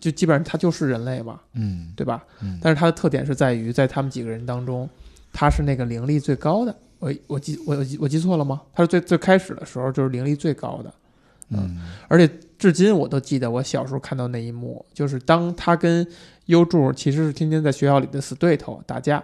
[0.00, 2.24] 就基本上他就是人类嘛，嗯对吧？
[2.40, 4.88] 嗯但是他的特点是在于，在他们几个人当中，
[5.32, 6.74] 他是那个灵力最高的。
[7.04, 8.62] 我我记我我记错了吗？
[8.72, 10.94] 他是最最开始的时候就是灵力最高的，
[11.50, 16.06] 嗯而且至今我都记得我小时候看到那一幕，就是当他跟
[16.46, 19.22] 优助其实是天天在学校里的死对头打架，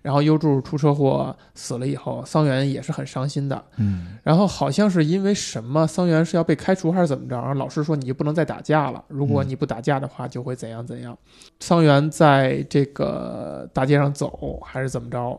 [0.00, 3.62] 然后优助出车祸死了以后，桑园也是很伤心的。
[3.76, 7.36] 嗯然后好像是因为什么，桑园是要被开除还是怎么着？
[7.36, 11.14] 然后老师说你就不能再打架了，如果你不打架的话，就会怎样怎样。
[11.58, 15.38] 桑园在这个大街上走还是怎么着，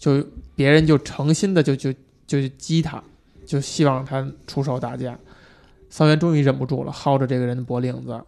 [0.00, 1.92] 就别人就诚心的就就
[2.26, 3.00] 就激他，
[3.46, 5.16] 就希望他出手打架。
[5.90, 8.18] 桑原终于忍不住了，薅着这个人的脖领子，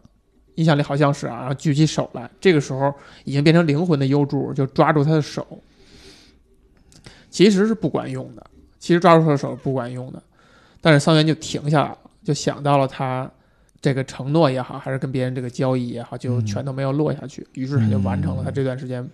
[0.56, 2.92] 印象里好像是啊，然后举起手来，这个时候
[3.24, 5.46] 已经变成灵魂的幽助，就抓住他的手，
[7.30, 8.46] 其实是不管用的。
[8.78, 10.22] 其实抓住他的手不管用的，
[10.80, 13.30] 但是桑原就停下来了，就想到了他
[13.80, 17.46] 这个承诺也好，还是跟别人这个交易也好，就全都没有落下去。
[17.54, 19.08] 于是他就完成了他这段时间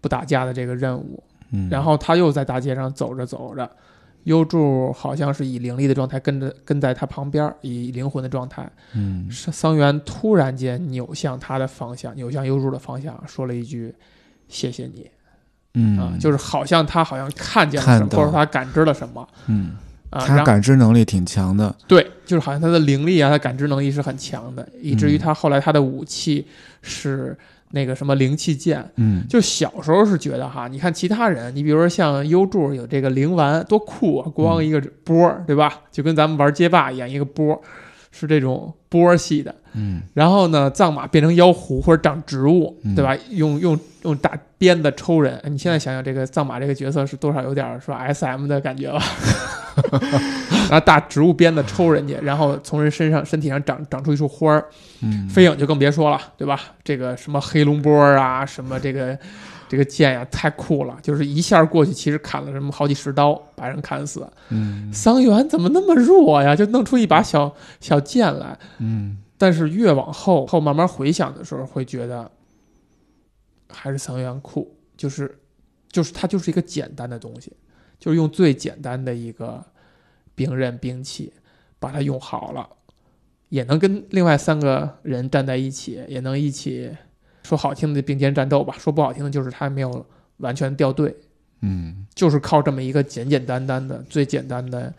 [0.00, 1.22] 不打架的这个任务。
[1.70, 3.70] 然后他又在大街上走着走着，
[4.24, 8.68] 优助好像是以灵力的状态跟着跟在他旁边，以灵魂的状态。
[8.94, 9.28] 嗯。
[9.30, 13.94] 桑桑园突然间扭向他的方向，扭向优助的方向，说了一句
[14.48, 15.08] ：“谢谢你。”
[15.74, 15.98] 嗯。
[15.98, 19.28] 啊，就是好像他好像看见了什么，或者他感知了什么。
[19.46, 19.76] 嗯，
[20.10, 25.18] 他感知能力挺强的，对，就是好像他的灵力啊，他感知能力是很强的，以至于嗯。
[25.18, 26.46] 他后来他的武器
[26.82, 27.36] 是
[27.70, 28.88] 那个什么灵气剑。
[28.96, 35.82] 嗯就小时候是觉得哈，你看其他人，你比如说像优助有这个灵丸，多酷啊，光一个波儿，对吧？
[35.90, 37.60] 就跟咱们玩街霸一样，一个波儿
[38.10, 39.54] 是这种波儿系的。
[39.76, 43.16] 嗯然后呢，藏马变成妖狐或者长植物，嗯对吧？
[43.30, 45.40] 用用用大鞭子抽人。
[45.44, 49.02] 你现在想想，这个藏马这个角色是多少有点说 S M 的感觉吧？
[50.68, 54.64] 然后大植物鞭子抽人家，然后从人身上身体上长长出一束花儿。
[55.02, 56.58] 嗯，飞影就更别说了，对吧？
[56.82, 59.16] 这个什么黑龙波啊，什么这个
[59.68, 64.26] 这个剑呀、太酷了，就是一下过去，其实砍了什么好几十刀，把人砍死。
[64.48, 66.56] 嗯桑园怎么那么弱呀？
[66.56, 68.56] 就弄出一把小小剑来。
[68.78, 72.30] 嗯但是越往后后慢慢回想的时候，会觉得
[73.68, 75.38] 还是桑园酷，就是
[75.90, 77.52] 就是它就是一个简单的东西，
[77.98, 79.64] 就是用最简单的一个
[80.34, 81.32] 兵刃兵器
[81.78, 82.68] 把它用好了，
[83.48, 86.90] 也能跟另外三个人站在一起，也能一起
[87.42, 90.06] 说好听的并肩战斗吧，说不好听的就是他没有
[90.38, 91.14] 完全掉队，
[91.60, 94.92] 嗯就是靠这么一个简简单单的、最简单的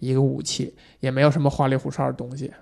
[0.00, 2.52] 一个武器，也没有什么花里胡哨的东西。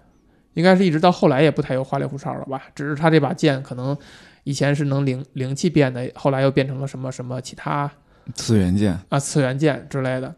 [0.54, 2.62] 应该是一直到后来也不太有花里胡哨了吧？
[2.74, 3.96] 只是他这把剑可能
[4.44, 7.90] 以前是能灵灵气变的，后来又变成了什么什么其他
[8.34, 10.34] 次元剑，啊次元剑之类的，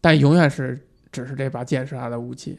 [0.00, 0.78] 但永远是
[1.10, 2.58] 只是这把剑是他的武器，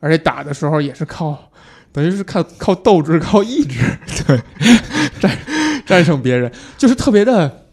[0.00, 1.50] 而且打的时候也是靠，
[1.92, 4.40] 等于是靠靠斗志、靠意志， 对，
[5.20, 5.38] 战
[5.84, 7.64] 战胜别人，就是特别的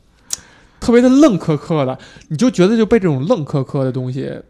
[0.80, 1.98] 特别的愣磕磕的，
[2.30, 4.42] 你就觉得就被这种愣磕磕的东西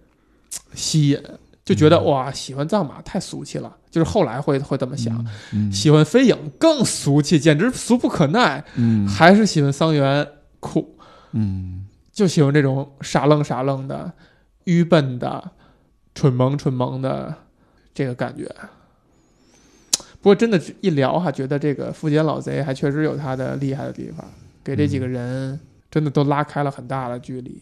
[0.73, 1.21] 吸引，
[1.63, 10.27] 就觉得、嗯哇，喜欢藏马太俗气了，就是后来会会这么想，嗯喜欢飞影更俗气，简直俗不可耐，嗯还是喜欢桑园
[10.59, 10.97] 酷。
[11.31, 14.11] 嗯就喜欢这种傻愣傻愣的、
[14.65, 15.51] 愚笨的、
[16.13, 17.33] 蠢萌蠢萌的
[17.93, 18.53] 这个感觉。
[20.19, 24.27] 不过真的，一聊哈，觉得这个富坚老贼还确实有他的厉害的地方，
[24.61, 25.57] 给这几个人
[25.89, 27.61] 真的都拉开了很大的距离。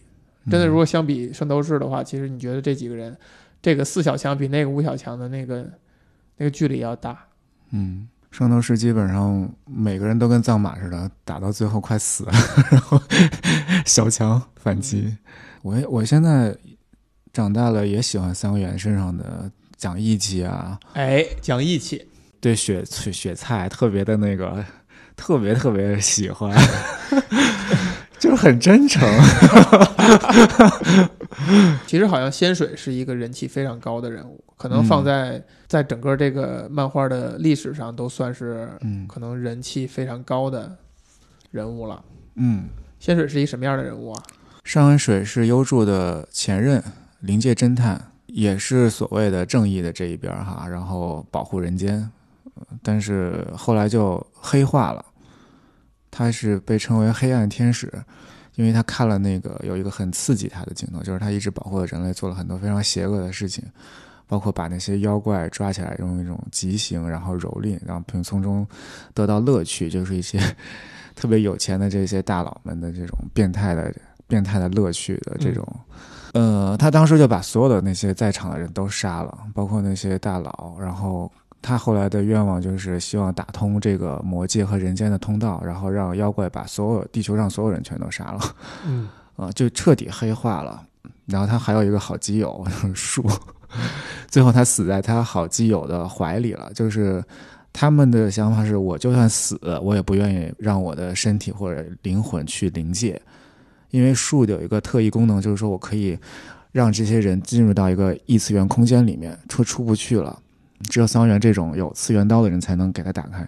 [0.49, 3.15] 真的，如果相比圣斗士的话，其实你觉得这几个人，
[3.61, 5.69] 这个四小强比那个五小强的那个
[6.37, 7.17] 那个距离要大。
[7.71, 12.33] 嗯，圣斗士基本上每个人都跟藏马似的，打到最后快死了，
[12.71, 13.01] 然后
[13.85, 15.15] 小强反击。
[15.61, 16.55] 我也我现在
[17.31, 22.07] 长大了，也喜欢三原身上的讲义气啊，哎，讲义气，
[22.39, 24.63] 对雪雪雪菜特别的那个，
[25.15, 26.53] 特别特别喜欢，
[28.19, 29.01] 就是很真诚。
[31.87, 40.77] 其实好像仙水是一个人气非常高的人物，可能放在、在整个这个漫画的历史上都算是嗯可能人气非常高的
[41.51, 42.03] 人物了。
[42.35, 42.65] 嗯，
[42.99, 44.23] 仙水是一什么样的人物啊？
[44.63, 46.81] 上恩水是优助的前任，
[47.19, 52.09] 灵界侦探，也是所谓的正义的这一边哈，然后保护人间，
[52.55, 55.03] 呃但是后来就黑化了，
[56.09, 57.91] 他是被称为黑暗天使，
[58.55, 63.63] 因为他看了那个有一个很刺激他的镜头，就是他一直保护了人类，做了很多非常邪恶的事情，
[64.27, 68.67] 包括把那些妖怪抓起来用一种极刑，然后蹂躏，然后并从中
[69.13, 70.39] 得到乐趣，就是一些
[71.15, 73.93] 特别有钱的这些大佬们的这种变态的
[74.27, 75.67] 变态的乐趣的这种。
[76.33, 81.31] 呃，他当时就把所有的那些在场的人都杀了，包括那些大佬，然后。
[81.63, 88.41] 他后来的愿望就是希望打通这个魔界和人间的通道，然后让妖怪把所有地球上所有人全都杀了，
[88.85, 89.07] 嗯，
[89.37, 90.85] 啊， 就彻底黑化了。
[91.25, 93.25] 然后他还有一个好基友 树，
[94.27, 96.69] 最后他死在他好基友的怀里了。
[96.75, 97.23] 就是
[97.71, 103.19] 他们的想法是，我就算死，我也不愿意让我的身体或者灵魂去灵界，
[103.89, 106.19] 因为树有一个特异功能，就是说我可以
[106.73, 110.37] 让这些人进入到一个异次元空间里面，出出不去了。
[110.89, 113.47] 只有桑园这种有次元刀的人才能给他打开，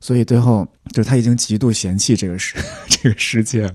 [0.00, 2.56] 所以最后就是他已经极度嫌弃这个世
[2.88, 3.70] 这个世界，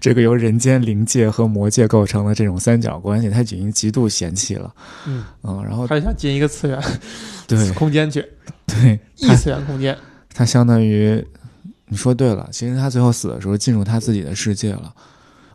[0.00, 4.74] 这个由人间灵界和魔界构成的这种三角关系，他已经极度嫌弃了。
[5.06, 6.80] 嗯嗯，然后他想进一个次元
[7.46, 8.24] 对空间去，
[8.66, 9.96] 对异次元空间，
[10.32, 11.24] 他相当于
[11.88, 14.92] 你说对了，其实他最后死的时候进入他自己的世界了。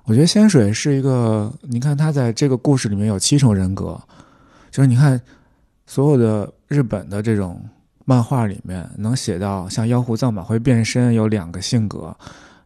[0.05, 3.99] 我觉得仙水是一个，你看他在这个故事里面有七重人格，
[4.71, 5.19] 就是你看。
[5.91, 7.61] 所有的日本的这种
[8.05, 12.15] 漫画里面，能写到像妖狐藏马会变身有两个性格，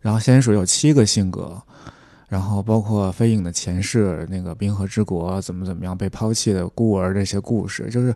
[0.01, 1.59] 然后仙水有七个性格，
[2.27, 8.13] 然后包括飞影的前世，那个冰河之国怎么怎么样被抛弃的孤儿这些故事，就是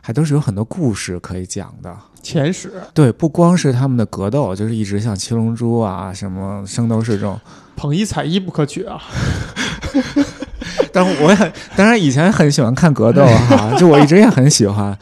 [0.00, 1.94] 还都是有很多故事可以讲的。
[2.22, 7.38] 前史对，不光是他们的格斗，就是一直像七龙珠啊，什么圣斗士这种，
[7.76, 9.00] 捧一踩一不可取啊。
[10.92, 14.96] 但我也当然以前很喜欢看格斗哈，就我一直也很喜欢，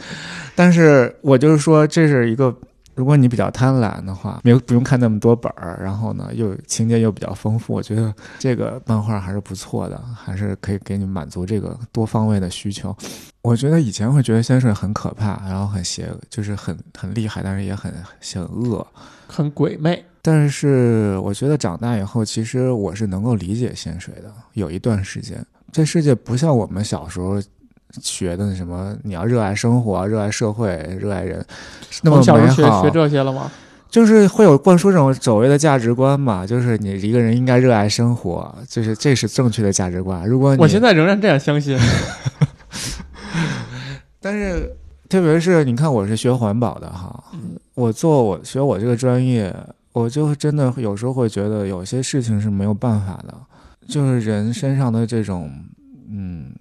[0.54, 2.54] 但是我就是说这是一个，
[2.94, 12.96] 如果你比较贪婪的话，没有不用看那么多本儿，然后呢又情节又比较丰富，我觉得这个漫画还是不错的，还是可以给你满足这个多方位的需求。
[13.42, 17.92] 我觉得以前会觉得先生很可怕，然后很邪，就是很很厉害，但是也很
[18.34, 18.86] 很恶，
[19.26, 20.04] 很鬼魅。
[20.22, 25.44] 但是我觉得长大以后，其实我是能够理解薪水的，有一段时间。
[25.70, 27.40] 这世界不像我们小时候
[28.00, 31.44] 学的什么，你要热爱生活、热爱社会、热爱人，
[32.02, 32.82] 那么美好。
[32.82, 33.50] 学这些了吗？
[33.90, 40.28] 就是会有灌输这种所谓的价值观嘛，就是你一个人应该热爱生活，就是这是正确的价值观。
[40.28, 41.78] 如果我现在仍然这样相信，
[44.20, 44.70] 但是
[45.08, 47.24] 特别是你看，我是学环保的哈，
[47.74, 49.54] 我做我学我这个专业，
[49.92, 53.34] 我就真的有时候会觉得有些事情是没有办法的。
[53.86, 55.50] 就是人身上的这种，
[56.10, 56.52] 嗯，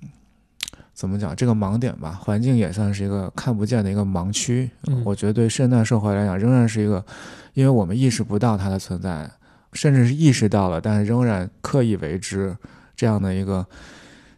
[0.93, 1.35] 怎么讲？
[1.35, 4.71] 这个盲点吧，环境也算是一个看不见的一个盲区。
[5.03, 7.05] 我觉得对现代社会来讲，仍然是一个，
[7.53, 9.29] 因为我们意识不到它的存在，
[9.73, 12.55] 甚至是意识到了，但是仍然刻意为之
[12.95, 13.67] 这样的一个，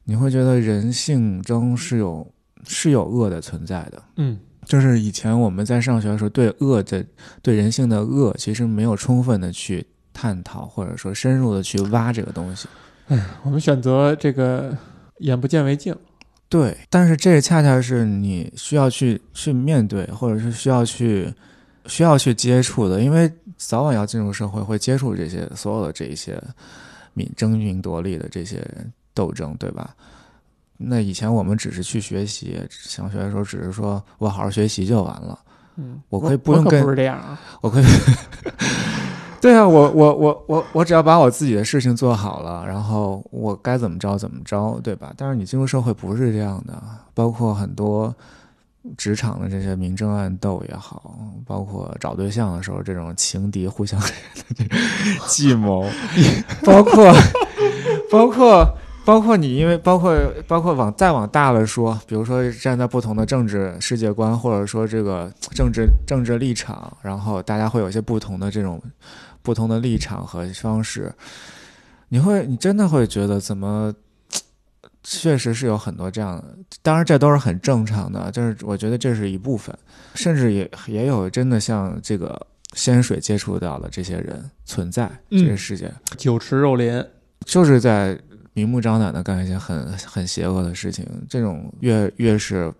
[0.06, 2.28] 你会觉得人性中是有
[2.66, 4.02] 是有恶的存在的。
[4.16, 4.40] 嗯，
[4.70, 7.04] 就是以前我们在上学的时候，对恶的
[7.42, 9.86] 对人性的恶，其实没有充分的去。
[10.12, 12.68] 探讨或者说深入的去挖这个东西，
[13.08, 14.76] 哎，我们选择这个
[15.20, 15.96] 眼不见为净，
[16.50, 21.34] 对，但是这恰恰是你需要去去面对，或者是需要去
[21.86, 26.38] 需要去接触的，因为早晚要进入社会，会接触这些所有的这一些
[27.14, 28.62] 民争名夺利的这些
[29.14, 29.96] 斗争，对吧？
[30.82, 35.38] 那以前我们只是去学习，上学的时候只是说我好好学习就完了，
[35.76, 37.86] 嗯，我可以不用跟不是这样啊，我可以。
[39.42, 45.14] 对啊，我我我我我只要把我自己的事情做好了，然后我该怎么着怎么着，对吧？
[45.18, 46.82] 但是你进入社会不是这样的，
[47.14, 48.14] 包括很多
[48.98, 54.00] 职场的这些明争暗斗也好，包括找对象的时候这种情敌互相
[55.28, 55.86] 计谋，
[56.66, 57.14] 包括
[58.12, 58.68] 包括
[59.10, 60.16] 包括你，因为包括
[60.48, 68.80] 包括往再往大了说，比如说站在不同的政治世界观，或者说这个政治政治立场，然后大家会有一些不同的这种。
[69.42, 71.12] 不同的立场和方式，
[72.10, 73.92] 你会，你真的会觉得怎么？
[75.02, 76.44] 确实是有很多这样的，
[76.84, 79.76] 当然这都是很正常的，就是我觉得这是一部分，
[80.14, 82.40] 甚至也也有真的像这个
[82.74, 87.04] 仙水接触到的这些人存在这个世界，酒池肉林，
[87.46, 88.20] 就是在
[88.54, 91.06] 明目张胆的干一些很很邪恶的事情。
[91.30, 92.72] 这种越越是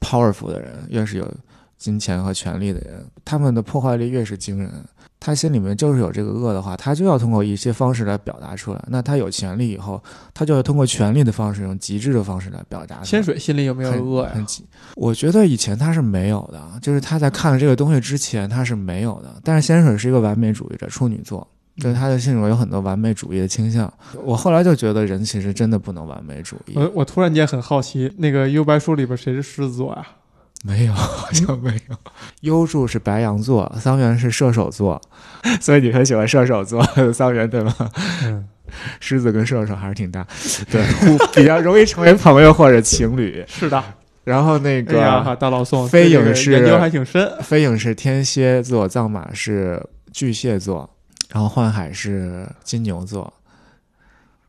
[0.00, 1.32] powerful 的人，越是有
[1.76, 4.72] 金钱和权力的人，他们的破坏力越是惊人。
[5.20, 8.80] 他心里面就是有这个恶的话，他就要通过一些方式来表达出来。
[8.86, 10.00] 那他有权利以后，
[10.32, 13.04] 他就要通过权力的方式，用极致的方式来表达出来。
[13.04, 14.30] 仙水心里有没有恶呀？
[14.32, 14.46] 很
[14.94, 19.40] 我觉得以前他是没有的，就是他在看了这个东西之前他是没有的。
[19.42, 21.44] 但是仙水是一个完美主义者，处女座，
[21.80, 23.92] 就是他的性格有很多完美主义的倾向。
[24.24, 26.72] 我后来就觉得人其实真的不能完美主义。
[26.74, 30.06] 我我突然间很好奇，那个幽白书里边谁是狮子座啊？
[30.64, 31.96] 没有，好像没有。
[32.40, 35.00] 优助是白羊座，桑园是射手座，
[35.60, 37.72] 所以你很喜欢射手座 桑园对吗？
[38.24, 38.44] 嗯，
[38.98, 40.26] 狮子跟射手还是挺搭，
[40.68, 40.84] 对，
[41.34, 43.42] 比较容易成为朋友或者情侣。
[43.46, 43.82] 是的。
[44.24, 45.00] 然后那个
[45.38, 47.30] 大老宋飞影是研究还挺深。
[47.40, 49.80] 飞影是天蝎座，藏马是
[50.12, 50.90] 巨蟹座，
[51.28, 53.32] 然后幻海是金牛座。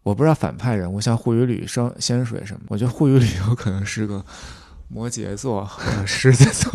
[0.04, 4.24] 我不知道反派人物像护羽吕、生仙水什么，我觉得护羽吕有可能是个
[4.88, 6.72] 摩羯座或者 狮子座。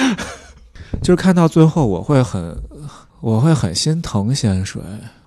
[1.00, 2.54] 就是看到最后，我会很，
[3.20, 4.82] 我会很心疼仙水。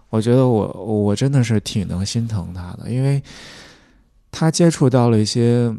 [0.09, 3.23] 我觉得我我真的是挺能心疼他的，因为
[4.31, 5.73] 他接触到了一些，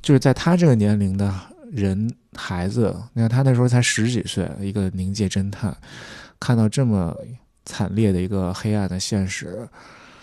[0.00, 1.34] 就是在他这个年龄的
[1.70, 5.76] 人孩子，你看他那时候才十几岁，一个灵界侦探，
[6.44, 7.16] 看到这么
[7.64, 9.66] 惨烈的一个黑暗的现实，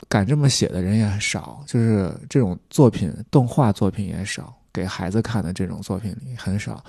[0.08, 6.84] 敢这么写的人也很少，就是这种作品，动画作品也少，给孩子看的这种作品里很少，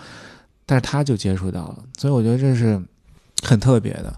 [0.66, 2.78] 但是他就接触到了，所以我觉得这是
[3.42, 4.14] 很特别的。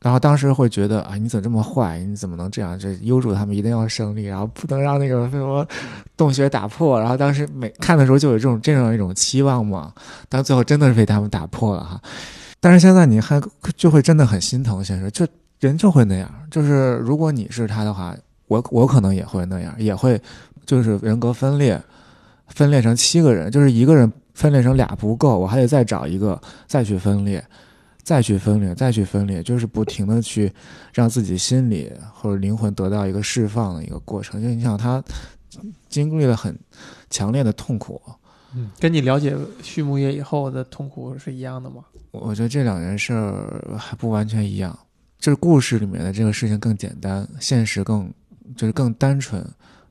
[0.00, 1.98] 然后当时会觉得啊，你怎么这么坏？
[1.98, 2.78] 你怎么能这样？
[2.78, 5.66] 这优助他们一定要胜利，然后不能让那个什么
[6.16, 6.98] 洞穴打破。
[6.98, 9.92] 然后当时每看的时候就有这种这样一种期望嘛，
[10.30, 12.00] 但最后真的是被他们打破了哈。
[12.64, 13.38] 但是现在你还
[13.76, 15.26] 就会真的很心疼先生，就
[15.60, 16.34] 人就会那样。
[16.50, 20.18] 就是如果你是他的话，我我可能也会那样，也会
[20.64, 21.78] 就是人格分裂，
[22.48, 27.44] 分裂成七个人，就是一个人分裂成俩不够，我还得再找一个再去分裂。
[28.02, 30.52] 再去分裂，再去分裂，就是不停的去
[30.92, 34.42] 让自己心里或者灵魂得到一个释放的一个过程。
[34.42, 35.02] 就你想他
[35.88, 36.54] 经历了很
[37.08, 38.00] 强烈的痛苦，
[38.54, 41.76] 嗯，跟你了解畜牧业以后的痛苦是一样的吗？
[42.20, 44.78] 我觉得这两件事儿还不完全一样。
[45.18, 48.12] 就是故事里面的这个事情更简单，现实更
[48.54, 49.42] 就是更单纯，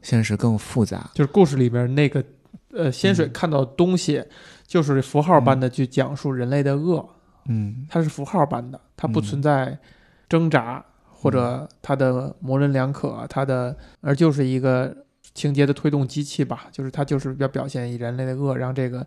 [0.04, 1.10] 现实更复杂。
[1.16, 2.24] 就是故事里边那个
[2.72, 4.24] 呃，仙水看到东西，
[4.68, 7.04] 就是符号般的去讲述人类的恶。
[7.46, 9.78] 嗯它是符号般的，它不嗯存在
[10.30, 14.96] 挣扎、或者它的模棱两可，它的而就是一个
[15.34, 19.06] 情节的推动机器吧，就是它就是要表现人类的恶，让这个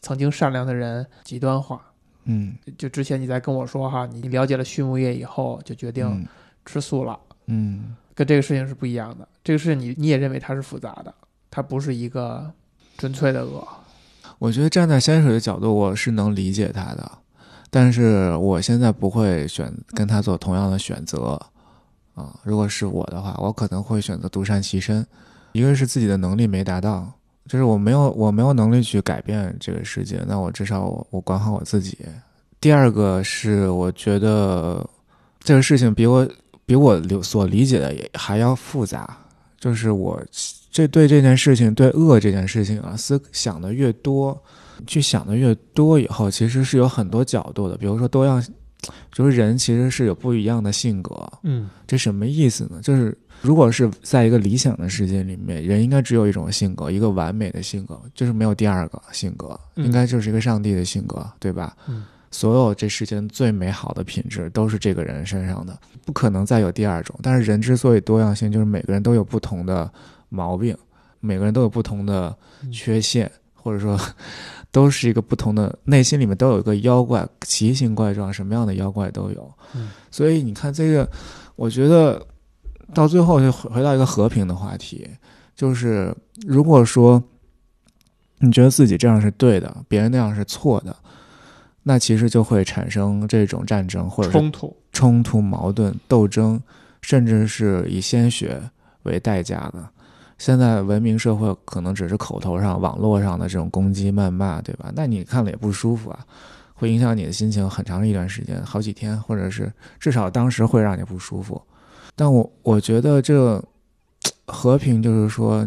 [0.00, 1.84] 曾经善良的人极端化。
[2.24, 6.26] 嗯就之前你在跟我说哈，你了解了畜牧业以后，就决定嗯
[6.64, 9.28] 吃素了，嗯跟这个事情是不一样的。
[9.42, 11.14] 这个事情你你也认为它是复杂的，
[11.50, 12.50] 它不是一个
[12.96, 13.66] 纯粹的恶。
[14.38, 17.18] 我觉得站在仙水的角度，我是能理解他的，
[17.70, 21.40] 但是我现在不会选跟他做同样的选择
[22.14, 22.34] 啊。
[22.42, 25.06] 如果是我的话，我可能会选择独善其身。
[25.52, 27.12] 一个是自己的能力没达到，
[27.46, 31.98] 就是我没有我没有能力去改变这个世界，那我至少我我管好我自己。
[32.60, 34.88] 第二个是我觉得
[35.40, 36.26] 这个事情比我
[36.64, 39.14] 比我理所理解的也还要复杂，
[39.60, 40.18] 就是我
[40.70, 44.42] 这对这件事情，对恶这件事情啊，思想的越多，
[44.86, 47.76] 去想的越多以后，其实是有很多角度的。
[47.76, 48.42] 比如说多样，
[49.12, 51.30] 就是人其实是有不一样的性格。
[51.42, 52.80] 嗯这什么意思呢？
[52.82, 61.76] 就是如果是在一个理想的世界里面，人应该只有一种性格，一个完美的性格，就是没有第二个性格，嗯应该就是一个上帝的性格，对吧？
[61.86, 67.14] 嗯所有这世间最美好的品质都是这个人身上的，不可能再有第二种。
[67.22, 69.88] 但是人之所以多样性，就是每个人都有不同的
[70.30, 70.76] 毛病，
[71.20, 72.36] 每个人都有不同的
[72.72, 73.96] 缺陷，或者说
[74.72, 79.54] 都是一个不同的内心里面都有一个妖怪，奇形怪状，什么样的妖怪都有。
[79.76, 81.08] 嗯所以你看这个，
[81.54, 82.20] 我觉得
[82.92, 85.08] 到最后就回回到一个和平的话题，
[85.54, 86.14] 就是
[86.46, 87.22] 如果说
[88.38, 90.94] 你觉得自己这样是对的，别人那样是错的，
[91.84, 94.76] 那其实就会产生这种战争，或者冲突。
[94.92, 96.60] 冲突、矛盾、斗争，
[97.00, 98.60] 甚至是以鲜血
[99.02, 99.88] 为代价的。
[100.38, 104.92] 现在文明社会可能只是口头上、网络上的这种攻击、谩骂，对吧？
[104.94, 106.18] 那你看了也不舒服啊，
[106.74, 111.60] 会影响你的心情很长一段时间，好几天，或者是至少当时会让你不舒服。
[112.16, 113.62] 但我我觉得这
[114.46, 115.66] 和平就是说，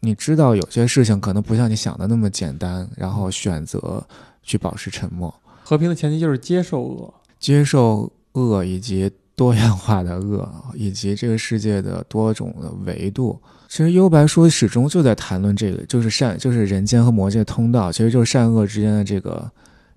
[0.00, 4.04] 你知道有些事情可能不像你想的那么简单，然后选择
[4.42, 5.32] 去保持沉默。
[5.62, 7.14] 和平的前提就是接受恶。
[7.38, 13.38] 接受恶以及多样化的恶，以及这个世界的多种的维度。
[13.68, 19.50] 其实幽白书始终就在谈论这个，就是善，就是人间和魔界通道，其实就是善恶之间的这个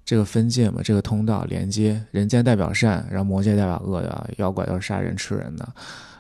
[0.08, 5.68] 这个分界嘛，这个通道连接，人间代表善，然后魔界代表恶的，妖怪都是杀人吃人的，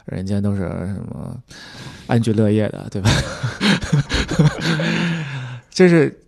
[0.03, 1.41] 人间都是什么
[2.05, 3.09] 安居乐业的，对吧？
[5.71, 6.19] 这是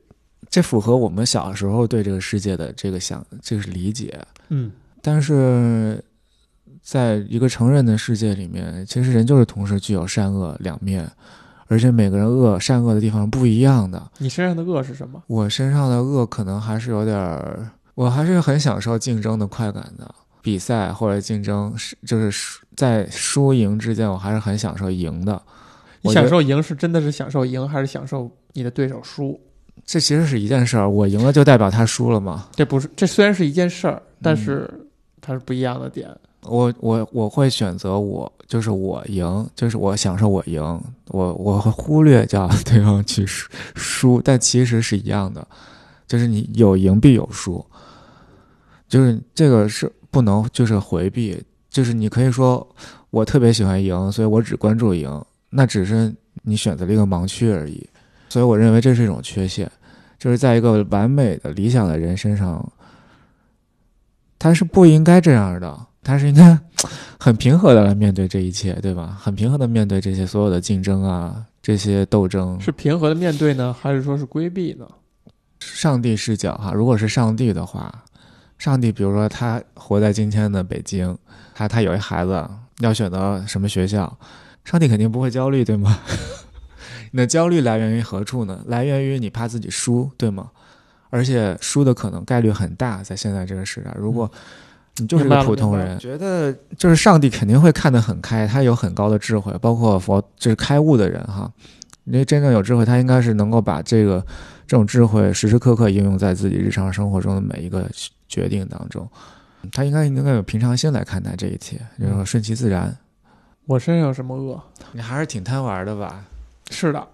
[0.50, 4.18] 这符合我们小时候对这个世界的这个想，这个是理解。
[4.48, 6.02] 嗯，但是
[6.82, 11.06] 在一个成人的世界里面，其实人就是同时具有善恶两面，
[11.70, 14.12] 而且每个人恶善恶的地方不一样的。
[14.18, 15.24] 你身上的恶是什么？
[15.28, 20.14] 我身上的恶可能还是有点儿，我还是很享受竞争的快感的。
[20.42, 25.42] 比赛或者竞争是就是在输赢之间，我还是很享受赢的。
[26.02, 29.40] 你享受赢是真的是享受赢，还是享受你的对手输？
[29.86, 32.48] 这其实是一件事儿，我赢了就代表他输了吗。
[32.56, 34.70] 这不是，这虽然是一件事儿，嗯但是
[35.22, 36.10] 它是不一样的点。
[36.50, 40.62] 我我我会选择我，就是我赢，就是我享受我赢，
[41.08, 45.48] 我我会忽略叫 对方去输输，但其实是一样的，
[46.08, 47.66] 就是你有赢必有输，
[48.88, 52.68] 就是这个是不能就是回避，就是你可以说
[53.12, 57.88] 我特别喜欢赢，所以我只关注赢，那只是你选择了一个盲区而已，
[58.30, 59.72] 所以我认为这是一种缺陷，
[60.18, 62.72] 就是在一个完美的理想的人身上，
[64.38, 66.58] 他是不应该这样的，他是应该
[67.20, 69.16] 很平和的来面对这一切，对吧？
[69.22, 72.60] 很平和的面对这些所有的竞争啊，这些斗争。
[72.60, 74.88] 是平和的面对呢，还是说是规避呢？
[75.60, 78.04] 上帝视角哈，如果是上帝的话，
[78.58, 81.16] 上帝比如说他活在今天的北京，
[81.54, 82.50] 他他有一孩子
[82.80, 84.18] 要选择什么学校，
[84.66, 86.00] 上帝肯定不会焦虑，对吗？
[87.12, 88.64] 你的焦虑来源于何处呢？
[88.68, 90.50] 来源于你怕自己输，对吗？
[91.10, 94.32] 而且输的可能概率很大，在现在这个时代，如果
[95.00, 101.52] 你就是个明白了明白普通人，觉得就是上帝肯定会看得很开，他有很高的智慧，包括佛就是开悟的人哈，
[102.06, 104.26] 因为真正有智慧，他应该是能够把这个
[104.68, 107.90] 这种智慧时时刻刻应用在自己日常生活中的每一个
[108.28, 109.10] 决定当中，
[109.72, 112.96] 他应该应该有平常心来看待这一切，就是说顺其自然。
[113.66, 114.62] 我身上有什么恶？
[114.94, 116.26] 你还是挺贪玩的吧？
[116.72, 117.08] 是的，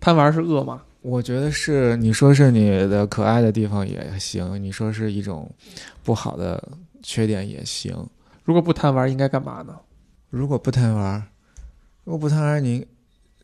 [0.00, 0.82] 贪玩是恶吗？
[1.00, 5.50] 我觉得是，你说是你的可爱的地方也行，你说是一种
[6.04, 6.62] 不好的
[7.02, 8.06] 缺点也行。
[8.44, 9.74] 如果不贪玩，应该干嘛呢？
[10.30, 11.22] 如果不贪玩，
[12.04, 12.84] 如果不贪玩，您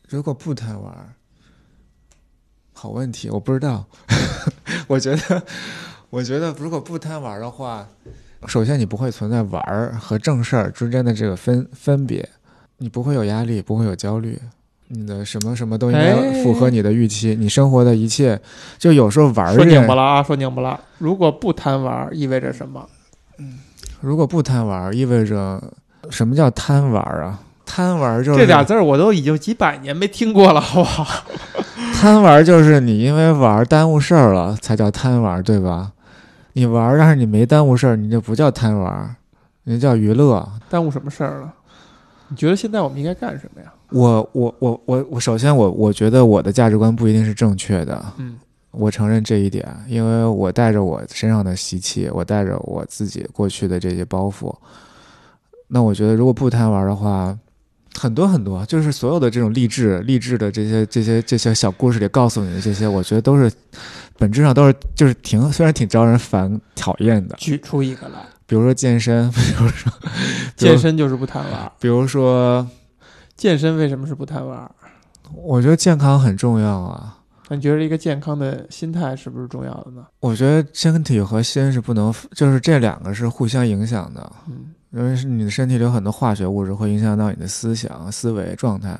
[0.07, 1.13] 如果不贪玩，
[2.73, 3.85] 好问题，我不知道。
[4.87, 5.43] 我觉得，
[6.09, 7.87] 我觉得如果不贪玩的话，
[8.47, 12.27] 首先你不会存在玩儿和正事儿之间的这个分分别，
[12.77, 14.39] 你不会有压力，不会有焦虑。
[14.91, 18.41] 你的什么什么都应该哎符合你的预期，你生活的一切，
[18.79, 20.83] 就有时候玩儿说拧巴了啊，说拧巴了。
[20.97, 22.89] 如果不贪玩，意味着什么？
[24.01, 25.61] 如果不贪玩，意味着
[26.09, 27.39] 什么叫贪玩啊？
[27.65, 31.23] 贪玩就是这俩字儿我都已经几百年没听过了，好不好？
[31.93, 35.91] 贪玩就是你因为玩耽误事儿了，才叫贪玩，对吧？
[36.53, 39.15] 你玩儿，但是你没耽误事儿，你就不叫贪玩儿，
[39.65, 40.47] 你叫娱乐。
[40.69, 41.53] 耽误什么事儿了？
[42.29, 43.71] 你觉得现在我们应该干什么呀？
[43.91, 48.37] 我我我我我，首先我我觉得我的价值观不一定是正确的，嗯，
[48.71, 54.55] 我承认这一点，因为我带着我身上的习气，我带着我自己过去的这些包袱。
[55.67, 57.37] 那我觉得，如果不贪玩的话，
[57.95, 63.51] 很多很多，就是所有的这种励志、励志的这些、这些、这些小故事里告诉你的这些，我觉得都是
[64.17, 67.35] 本质上都是就是挺虽然挺招人烦讨厌的。
[67.37, 69.91] 举出一个来，比如说健身， 比如说
[70.55, 71.71] 健身就是不贪玩。
[71.79, 72.67] 比如说，
[73.35, 74.69] 健身为什么是不贪玩？
[75.33, 77.18] 我觉得健康很重要啊。
[77.49, 80.05] 那你觉得一个健康的心态是不是重要的呢？
[80.19, 84.31] 我觉得身体和心是不能，就是这两个是互相影响的。
[84.47, 88.97] 嗯，因为是你的身体里有很多化学物质，会影响到你的思想、思维状态、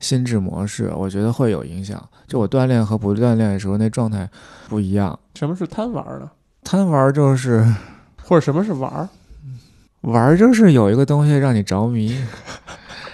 [0.00, 2.02] 心智模式，我觉得会有影响。
[2.26, 4.26] 就我锻炼和不锻炼的时候，那状态
[4.70, 5.18] 不一样。
[5.34, 6.30] 什么是贪玩呢？
[6.64, 7.62] 贪玩就是
[8.22, 9.08] 或者什么是玩儿？
[10.00, 12.16] 玩儿，就是有一个东西让你着迷，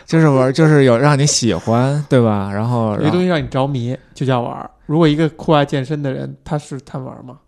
[0.09, 2.51] 就是玩，就是有让你喜欢，对吧？
[2.51, 4.71] 然后有一个东西让你着迷，就叫玩。
[4.87, 7.39] 如果一个酷爱健身的人，他是贪玩吗？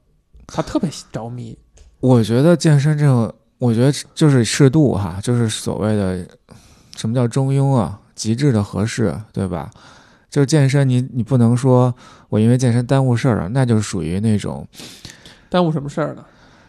[0.47, 1.57] 他特别着迷。
[2.01, 6.27] 我觉得健身这种，我觉得就是适度哈，就是所谓的
[6.97, 9.71] 什么叫中庸啊，极致的合适，对吧？
[10.29, 11.95] 就是健身你，你不能说
[12.29, 14.69] 我因为健身耽误事儿了，那就是属于那种，
[15.49, 16.23] 耽误什么事儿呢？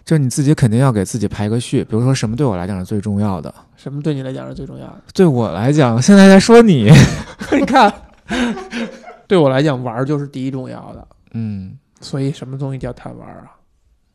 [0.06, 3.54] 就是你自己肯定要给自己排个序，比如说什么对我来讲是最重要的。
[3.82, 5.02] 什么对你来讲是最重要的？
[5.14, 6.92] 对我来讲，现在在说你，
[7.52, 7.92] 你看，
[9.28, 11.08] 对我来讲，玩儿就是第一重要的。
[11.34, 13.58] 嗯，所以什么东西叫贪玩儿啊？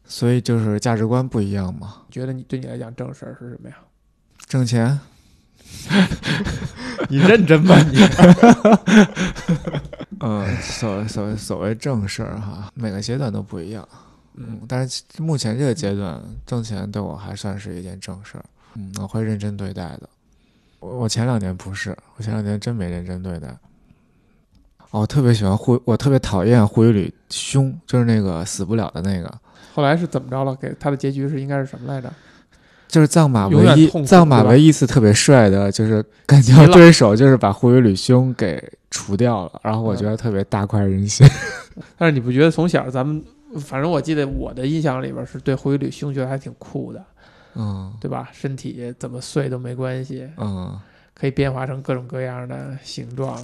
[0.05, 3.77] 所以就是价值观不一样嘛，你觉得你对你来讲正事儿是什么呀？
[4.47, 5.01] 挣钱。
[7.09, 7.99] 你认真吧你？
[10.21, 13.87] 嗯，所所所谓正事儿哈，每个阶段都不一样。
[14.37, 18.45] 嗯，但是目前这个阶段挣钱对我还算是一件正事儿，
[18.77, 20.03] 嗯，我会认真对待的。
[20.81, 23.49] 我我前两年不是，我前两年真没认真对待。
[24.91, 29.33] 哦，我特别喜欢护，我特别讨厌护羽吕兄，就是那个死不了的那个。
[29.75, 30.55] 后来是怎么着了？
[30.57, 32.13] 给他的结局是应该是什么来着？
[32.89, 41.27] 就是藏马唯一藏马唯一一次特别帅的，就是干掉 对手，就是把护羽吕兄给除掉了，然后我觉得特别大快人心。
[41.99, 43.21] 但是你不觉得从小咱们，
[43.59, 47.05] 反正我记得我的印象里边是对灰吕兄觉得还挺酷的，
[47.57, 48.29] 嗯对吧？
[48.33, 50.79] 身体怎么碎都没关系，嗯
[51.15, 53.37] 可以变化成各种各样的形状，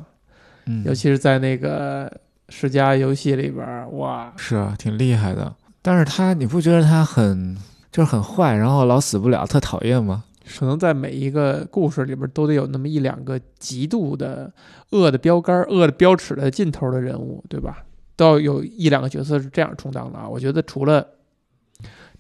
[0.67, 2.13] 嗯，尤其是在那个
[2.51, 5.55] 世嘉游戏里边，哇，是啊，挺厉害的。
[5.81, 7.57] 但是他，你不觉得他很
[7.91, 10.25] 就是很坏，然后老死不了，特讨厌吗？
[10.59, 14.53] 可能在每一个故事里边都得有那么一两个极度的
[14.91, 17.85] 恶的标杆、恶的标尺的尽头的人物，对吧？
[18.17, 20.29] 都要有一两个角色是这样充当的啊。
[20.29, 21.07] 我觉得除了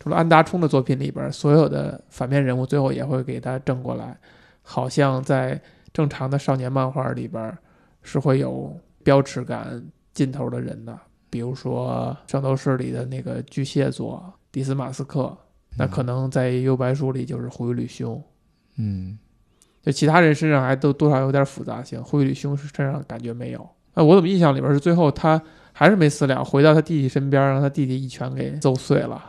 [0.03, 4.19] 除了安达充的作品里边，所有的反面人物最后也会给他正过来，
[4.61, 5.61] 好像在
[5.93, 7.57] 正常的少年漫画里边
[8.03, 9.81] 是会有标尺感
[10.13, 10.99] 尽头的人的，
[11.31, 15.39] 比如说《圣斗士》里的那个巨蟹座迪斯马斯克，
[15.79, 18.21] 那可能在幽白书里就是灰吕兄。
[18.79, 19.17] 嗯
[19.83, 23.65] 就其他人身上还都多少有点复杂性，灰吕兄身上感觉没有。
[23.95, 25.41] 那我怎么印象里边是最后他
[25.73, 29.29] 还是没死了，回到他弟弟身边，让他弟弟一拳给揍碎了。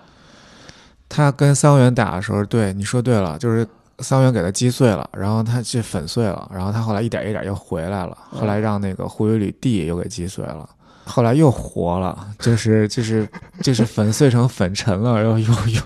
[1.14, 3.66] 他跟桑原打的时候，对你说对了，就是
[4.00, 10.68] 桑原给他击碎了，然后他去粉碎了，然后他后来一点一点又回来了，嗯后来让那个护羽吕地又给击碎了。
[11.06, 13.28] 后来又活了，就是 就是
[13.62, 15.82] 就是粉碎成粉尘了，然后又又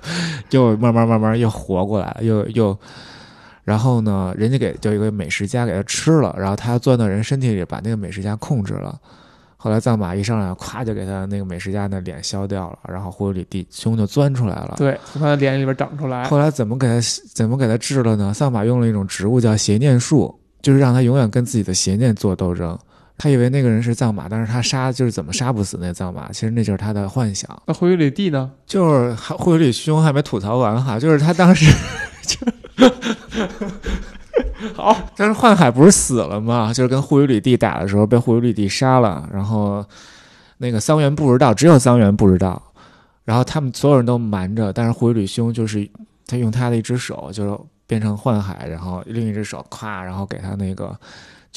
[0.51, 2.77] 又慢慢慢慢又活过来了，又又，
[3.63, 8.97] 然后呢，人家给就一个美食家给他吃了，然后他钻到人身体里，把那个美食家控制了。
[9.59, 14.75] 后来藏马一上来，咵就给他那个美食家的脸削掉了，然后护羽吕地胸就钻出来了。
[14.77, 16.23] 对，从他的脸里边长出来。
[16.25, 16.99] 后来怎么给他
[17.33, 18.31] 怎么给他治了呢？
[18.33, 22.77] 藏马用了一种植物叫邪念术，就是让他永远跟自己的邪念做斗争。
[23.17, 27.49] 他以为那个人是藏马，但是他杀就是怎么杀不死那藏马，其实那就是他的幻想。
[27.65, 28.51] 那灰吕地呢？
[28.67, 31.65] 就是还惠里兄还没吐槽完哈，就是他当时
[34.75, 36.73] 好，但是幻海不是死了吗？
[36.73, 39.85] 就是跟护羽吕帝打的时候被护羽吕帝杀了，然后
[40.57, 42.61] 那个桑原不知道，只有桑原不知道，
[43.25, 45.87] 然后他们所有人都瞒着，但是护羽吕兄就是
[46.25, 50.97] 他用他的一只手就是变成幻海，然后另一只手咵，然后给他那个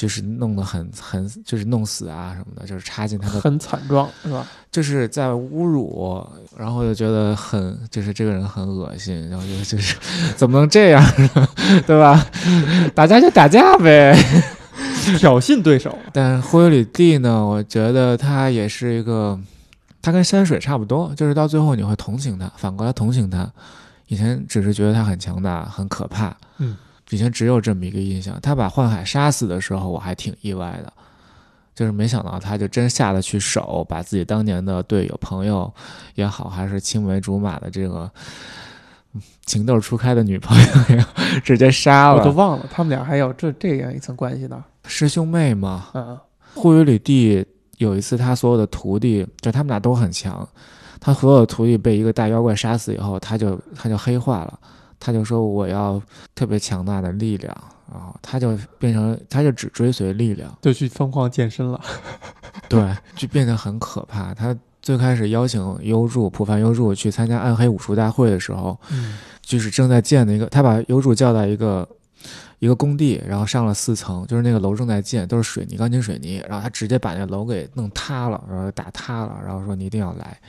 [0.01, 4.47] 就是弄得很很就是弄死啊什么的，就是插进他的很惨状是吧？
[4.71, 6.27] 就是在侮辱，
[6.57, 9.95] 然后就觉得很，就是这个人很恶心，然后就就是
[10.35, 11.03] 怎么能这样
[11.35, 11.47] 呢，
[11.85, 12.25] 对吧？
[12.95, 14.17] 打架就打架呗。
[15.19, 15.95] 挑衅对手。
[16.11, 19.39] 但忽悠里蒂呢，我觉得他也是一个，
[20.01, 23.47] 他跟山水差不多，就是到最后你会同情他，反过来同情他。
[24.07, 26.75] 以前只是觉得他很强大、很可怕，嗯，
[27.11, 28.37] 以前只有这么一个印象。
[28.41, 30.91] 他把幻海杀死的时候，我还挺意外的。
[31.73, 35.73] 就是没想到他就真下得去手，把自己当年的队友、朋友
[36.15, 38.11] 也好，还是青梅竹马的这个
[39.13, 41.05] 嗯情窦初开的女朋友也，
[41.39, 42.19] 直接杀了。
[42.19, 44.63] 我都忘了他们俩还有这这样一层关系呢。
[44.85, 46.19] 师兄妹嘛，嗯，
[46.53, 47.43] 护羽吕帝
[47.77, 50.47] 有一次，他所有的徒弟，就他们俩都很强，
[50.99, 54.59] 他所有的徒弟被一个大妖怪杀死以后，他就他就黑化了，
[55.01, 55.99] 他就说我要
[56.35, 57.53] 特别强大的力量，
[57.91, 61.81] 然后他就变成他就只追随力量，就去疯狂健身了。
[62.69, 64.33] 对，就变得很可怕。
[64.33, 71.87] 他最开始邀请优助浦饭优助去参加暗黑武术大会的时候，嗯，就是正在建的一个，他把优助叫到一个
[72.59, 80.39] 一个工地，然后上了四层，就是那个楼正在建，都是水泥钢筋水泥，然后他直接把那楼给弄塌了，然后打塌了，然后说你一定要来，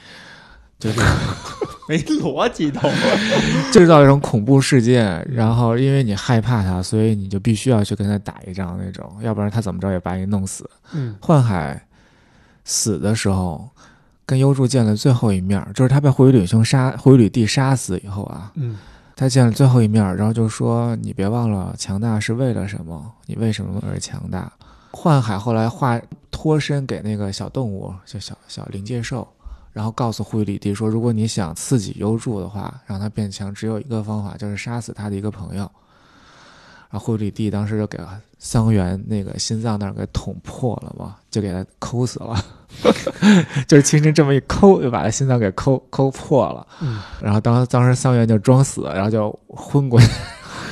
[0.83, 1.01] 就是
[1.89, 2.81] 没逻辑都。
[3.73, 10.69] 制造一种恐怖事件，然后因为你害怕他，所以你就必须要去跟他打一仗那种，要不然他怎么着也把你弄死。
[10.93, 11.81] 嗯，幻海
[12.65, 13.69] 死的时候，
[14.27, 18.77] 跟优助见了最后一面，就是他被灰羽吕兄杀，灰羽吕地杀死以后啊，嗯，
[19.15, 23.13] 他见了最后一面，然后就说：“你别忘了，强大是为了什么？
[23.27, 24.51] 你为什么而强大？”
[24.93, 29.27] 幻海后来化脱身给那个小动物，就小小灵界兽，
[29.73, 35.71] 然后告诉灰羽吕地说：“如果你想刺激优助的话，让他变强，只有一个方法，就是杀死他的一个朋友。”
[36.91, 37.99] 然后灰羽吕地当时就给
[38.39, 42.37] 桑原那个心脏那儿给捅破了嘛，就给他抠死了，
[43.67, 46.67] 就是轻轻这么一抠，就把他心脏给抠抠破了。
[46.83, 50.07] 嗯，然后当当时桑原就装死，然后就昏过去，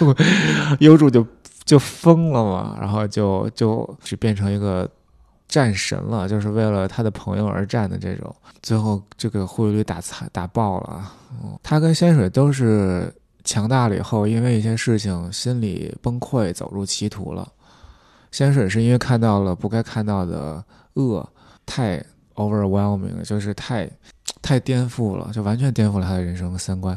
[0.81, 1.27] 优助就
[1.65, 4.87] 就疯了嘛，然后就就只变成一个
[5.51, 8.35] 战神了，就是为了他的朋友而战的这种。
[8.63, 17.47] 最后这个护宇旅打惨打爆了，嗯，他跟仙水都是强大了以后，因为一些事情心理崩溃，走入歧途了。
[18.31, 21.29] 仙水是因为看到了不该看到的恶，
[21.67, 22.01] 太
[22.37, 23.91] overwhelming，就是太
[24.41, 26.97] 太颠覆了，就完全颠覆了他的人生三观。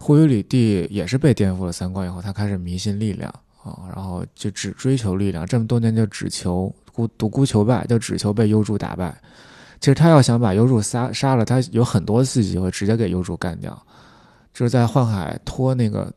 [0.00, 3.32] 护宇里地也是被颠覆了三观以后，他开始迷信力量
[3.62, 9.16] 啊，然后就只追求力量，这么多年就只求孤独孤求败，就只求被幽助打败。
[9.80, 13.80] 其实他要想把幽助杀杀了，他有很多次机会直接给幽助干掉，
[14.52, 16.12] 就是在幻海托那个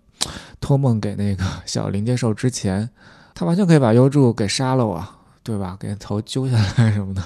[0.59, 2.89] 托梦给那个小灵界兽之前。
[3.33, 5.14] 他完全可以把优助给杀了啊，
[5.45, 5.77] 对吧？
[5.79, 7.21] 给头揪下来什么的，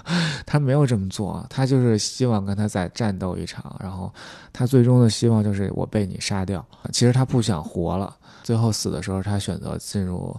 [0.45, 4.13] 他没有这么做，他就是希望跟他再战斗一场，然后
[4.51, 6.63] 他最终的希望就是我被你杀掉。
[6.91, 8.13] 其实他不想活了，
[8.43, 10.35] 最后死的时候，他选择进入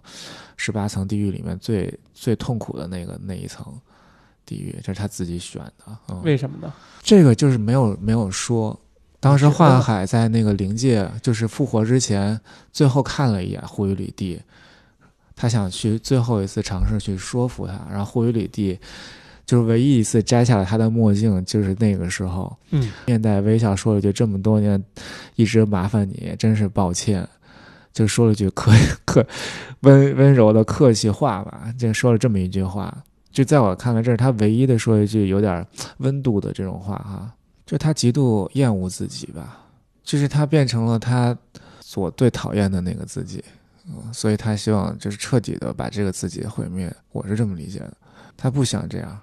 [0.58, 3.66] 十八层地狱里面最最痛苦的那个那一层
[4.44, 5.96] 地狱，这是他自己选的。
[6.08, 6.70] 嗯、为什么呢？
[7.02, 8.78] 这个就是没有没有说，
[9.20, 12.38] 当时幻海在那个灵界就是复活之前，
[12.72, 14.38] 最后看了一眼护宇里地。
[15.40, 18.78] 他想去最后一次尝试去说服他，然后护宇里地
[19.46, 24.84] 就是唯一一次摘下了他的墨镜，就是那个时候，嗯，面带微笑说了一句：“这么多年
[25.36, 27.26] 一直麻烦你，真是抱歉。”
[27.90, 28.70] 就说了句客
[29.06, 29.26] 客
[29.80, 32.94] 温温柔的客气话吧，就说了这么一句话。
[33.32, 35.66] 就在我看来，这是他唯一的说一句有点
[36.00, 37.32] 温度的这种话哈。
[37.64, 39.58] 就他极度厌恶自己吧，
[40.04, 41.34] 就是他变成了他
[41.80, 43.42] 所最讨厌的那个自己。
[44.12, 47.92] 所以他希望就是彻底的把这个自己毁灭，我是这么理解的。
[48.36, 49.20] 他不想这样，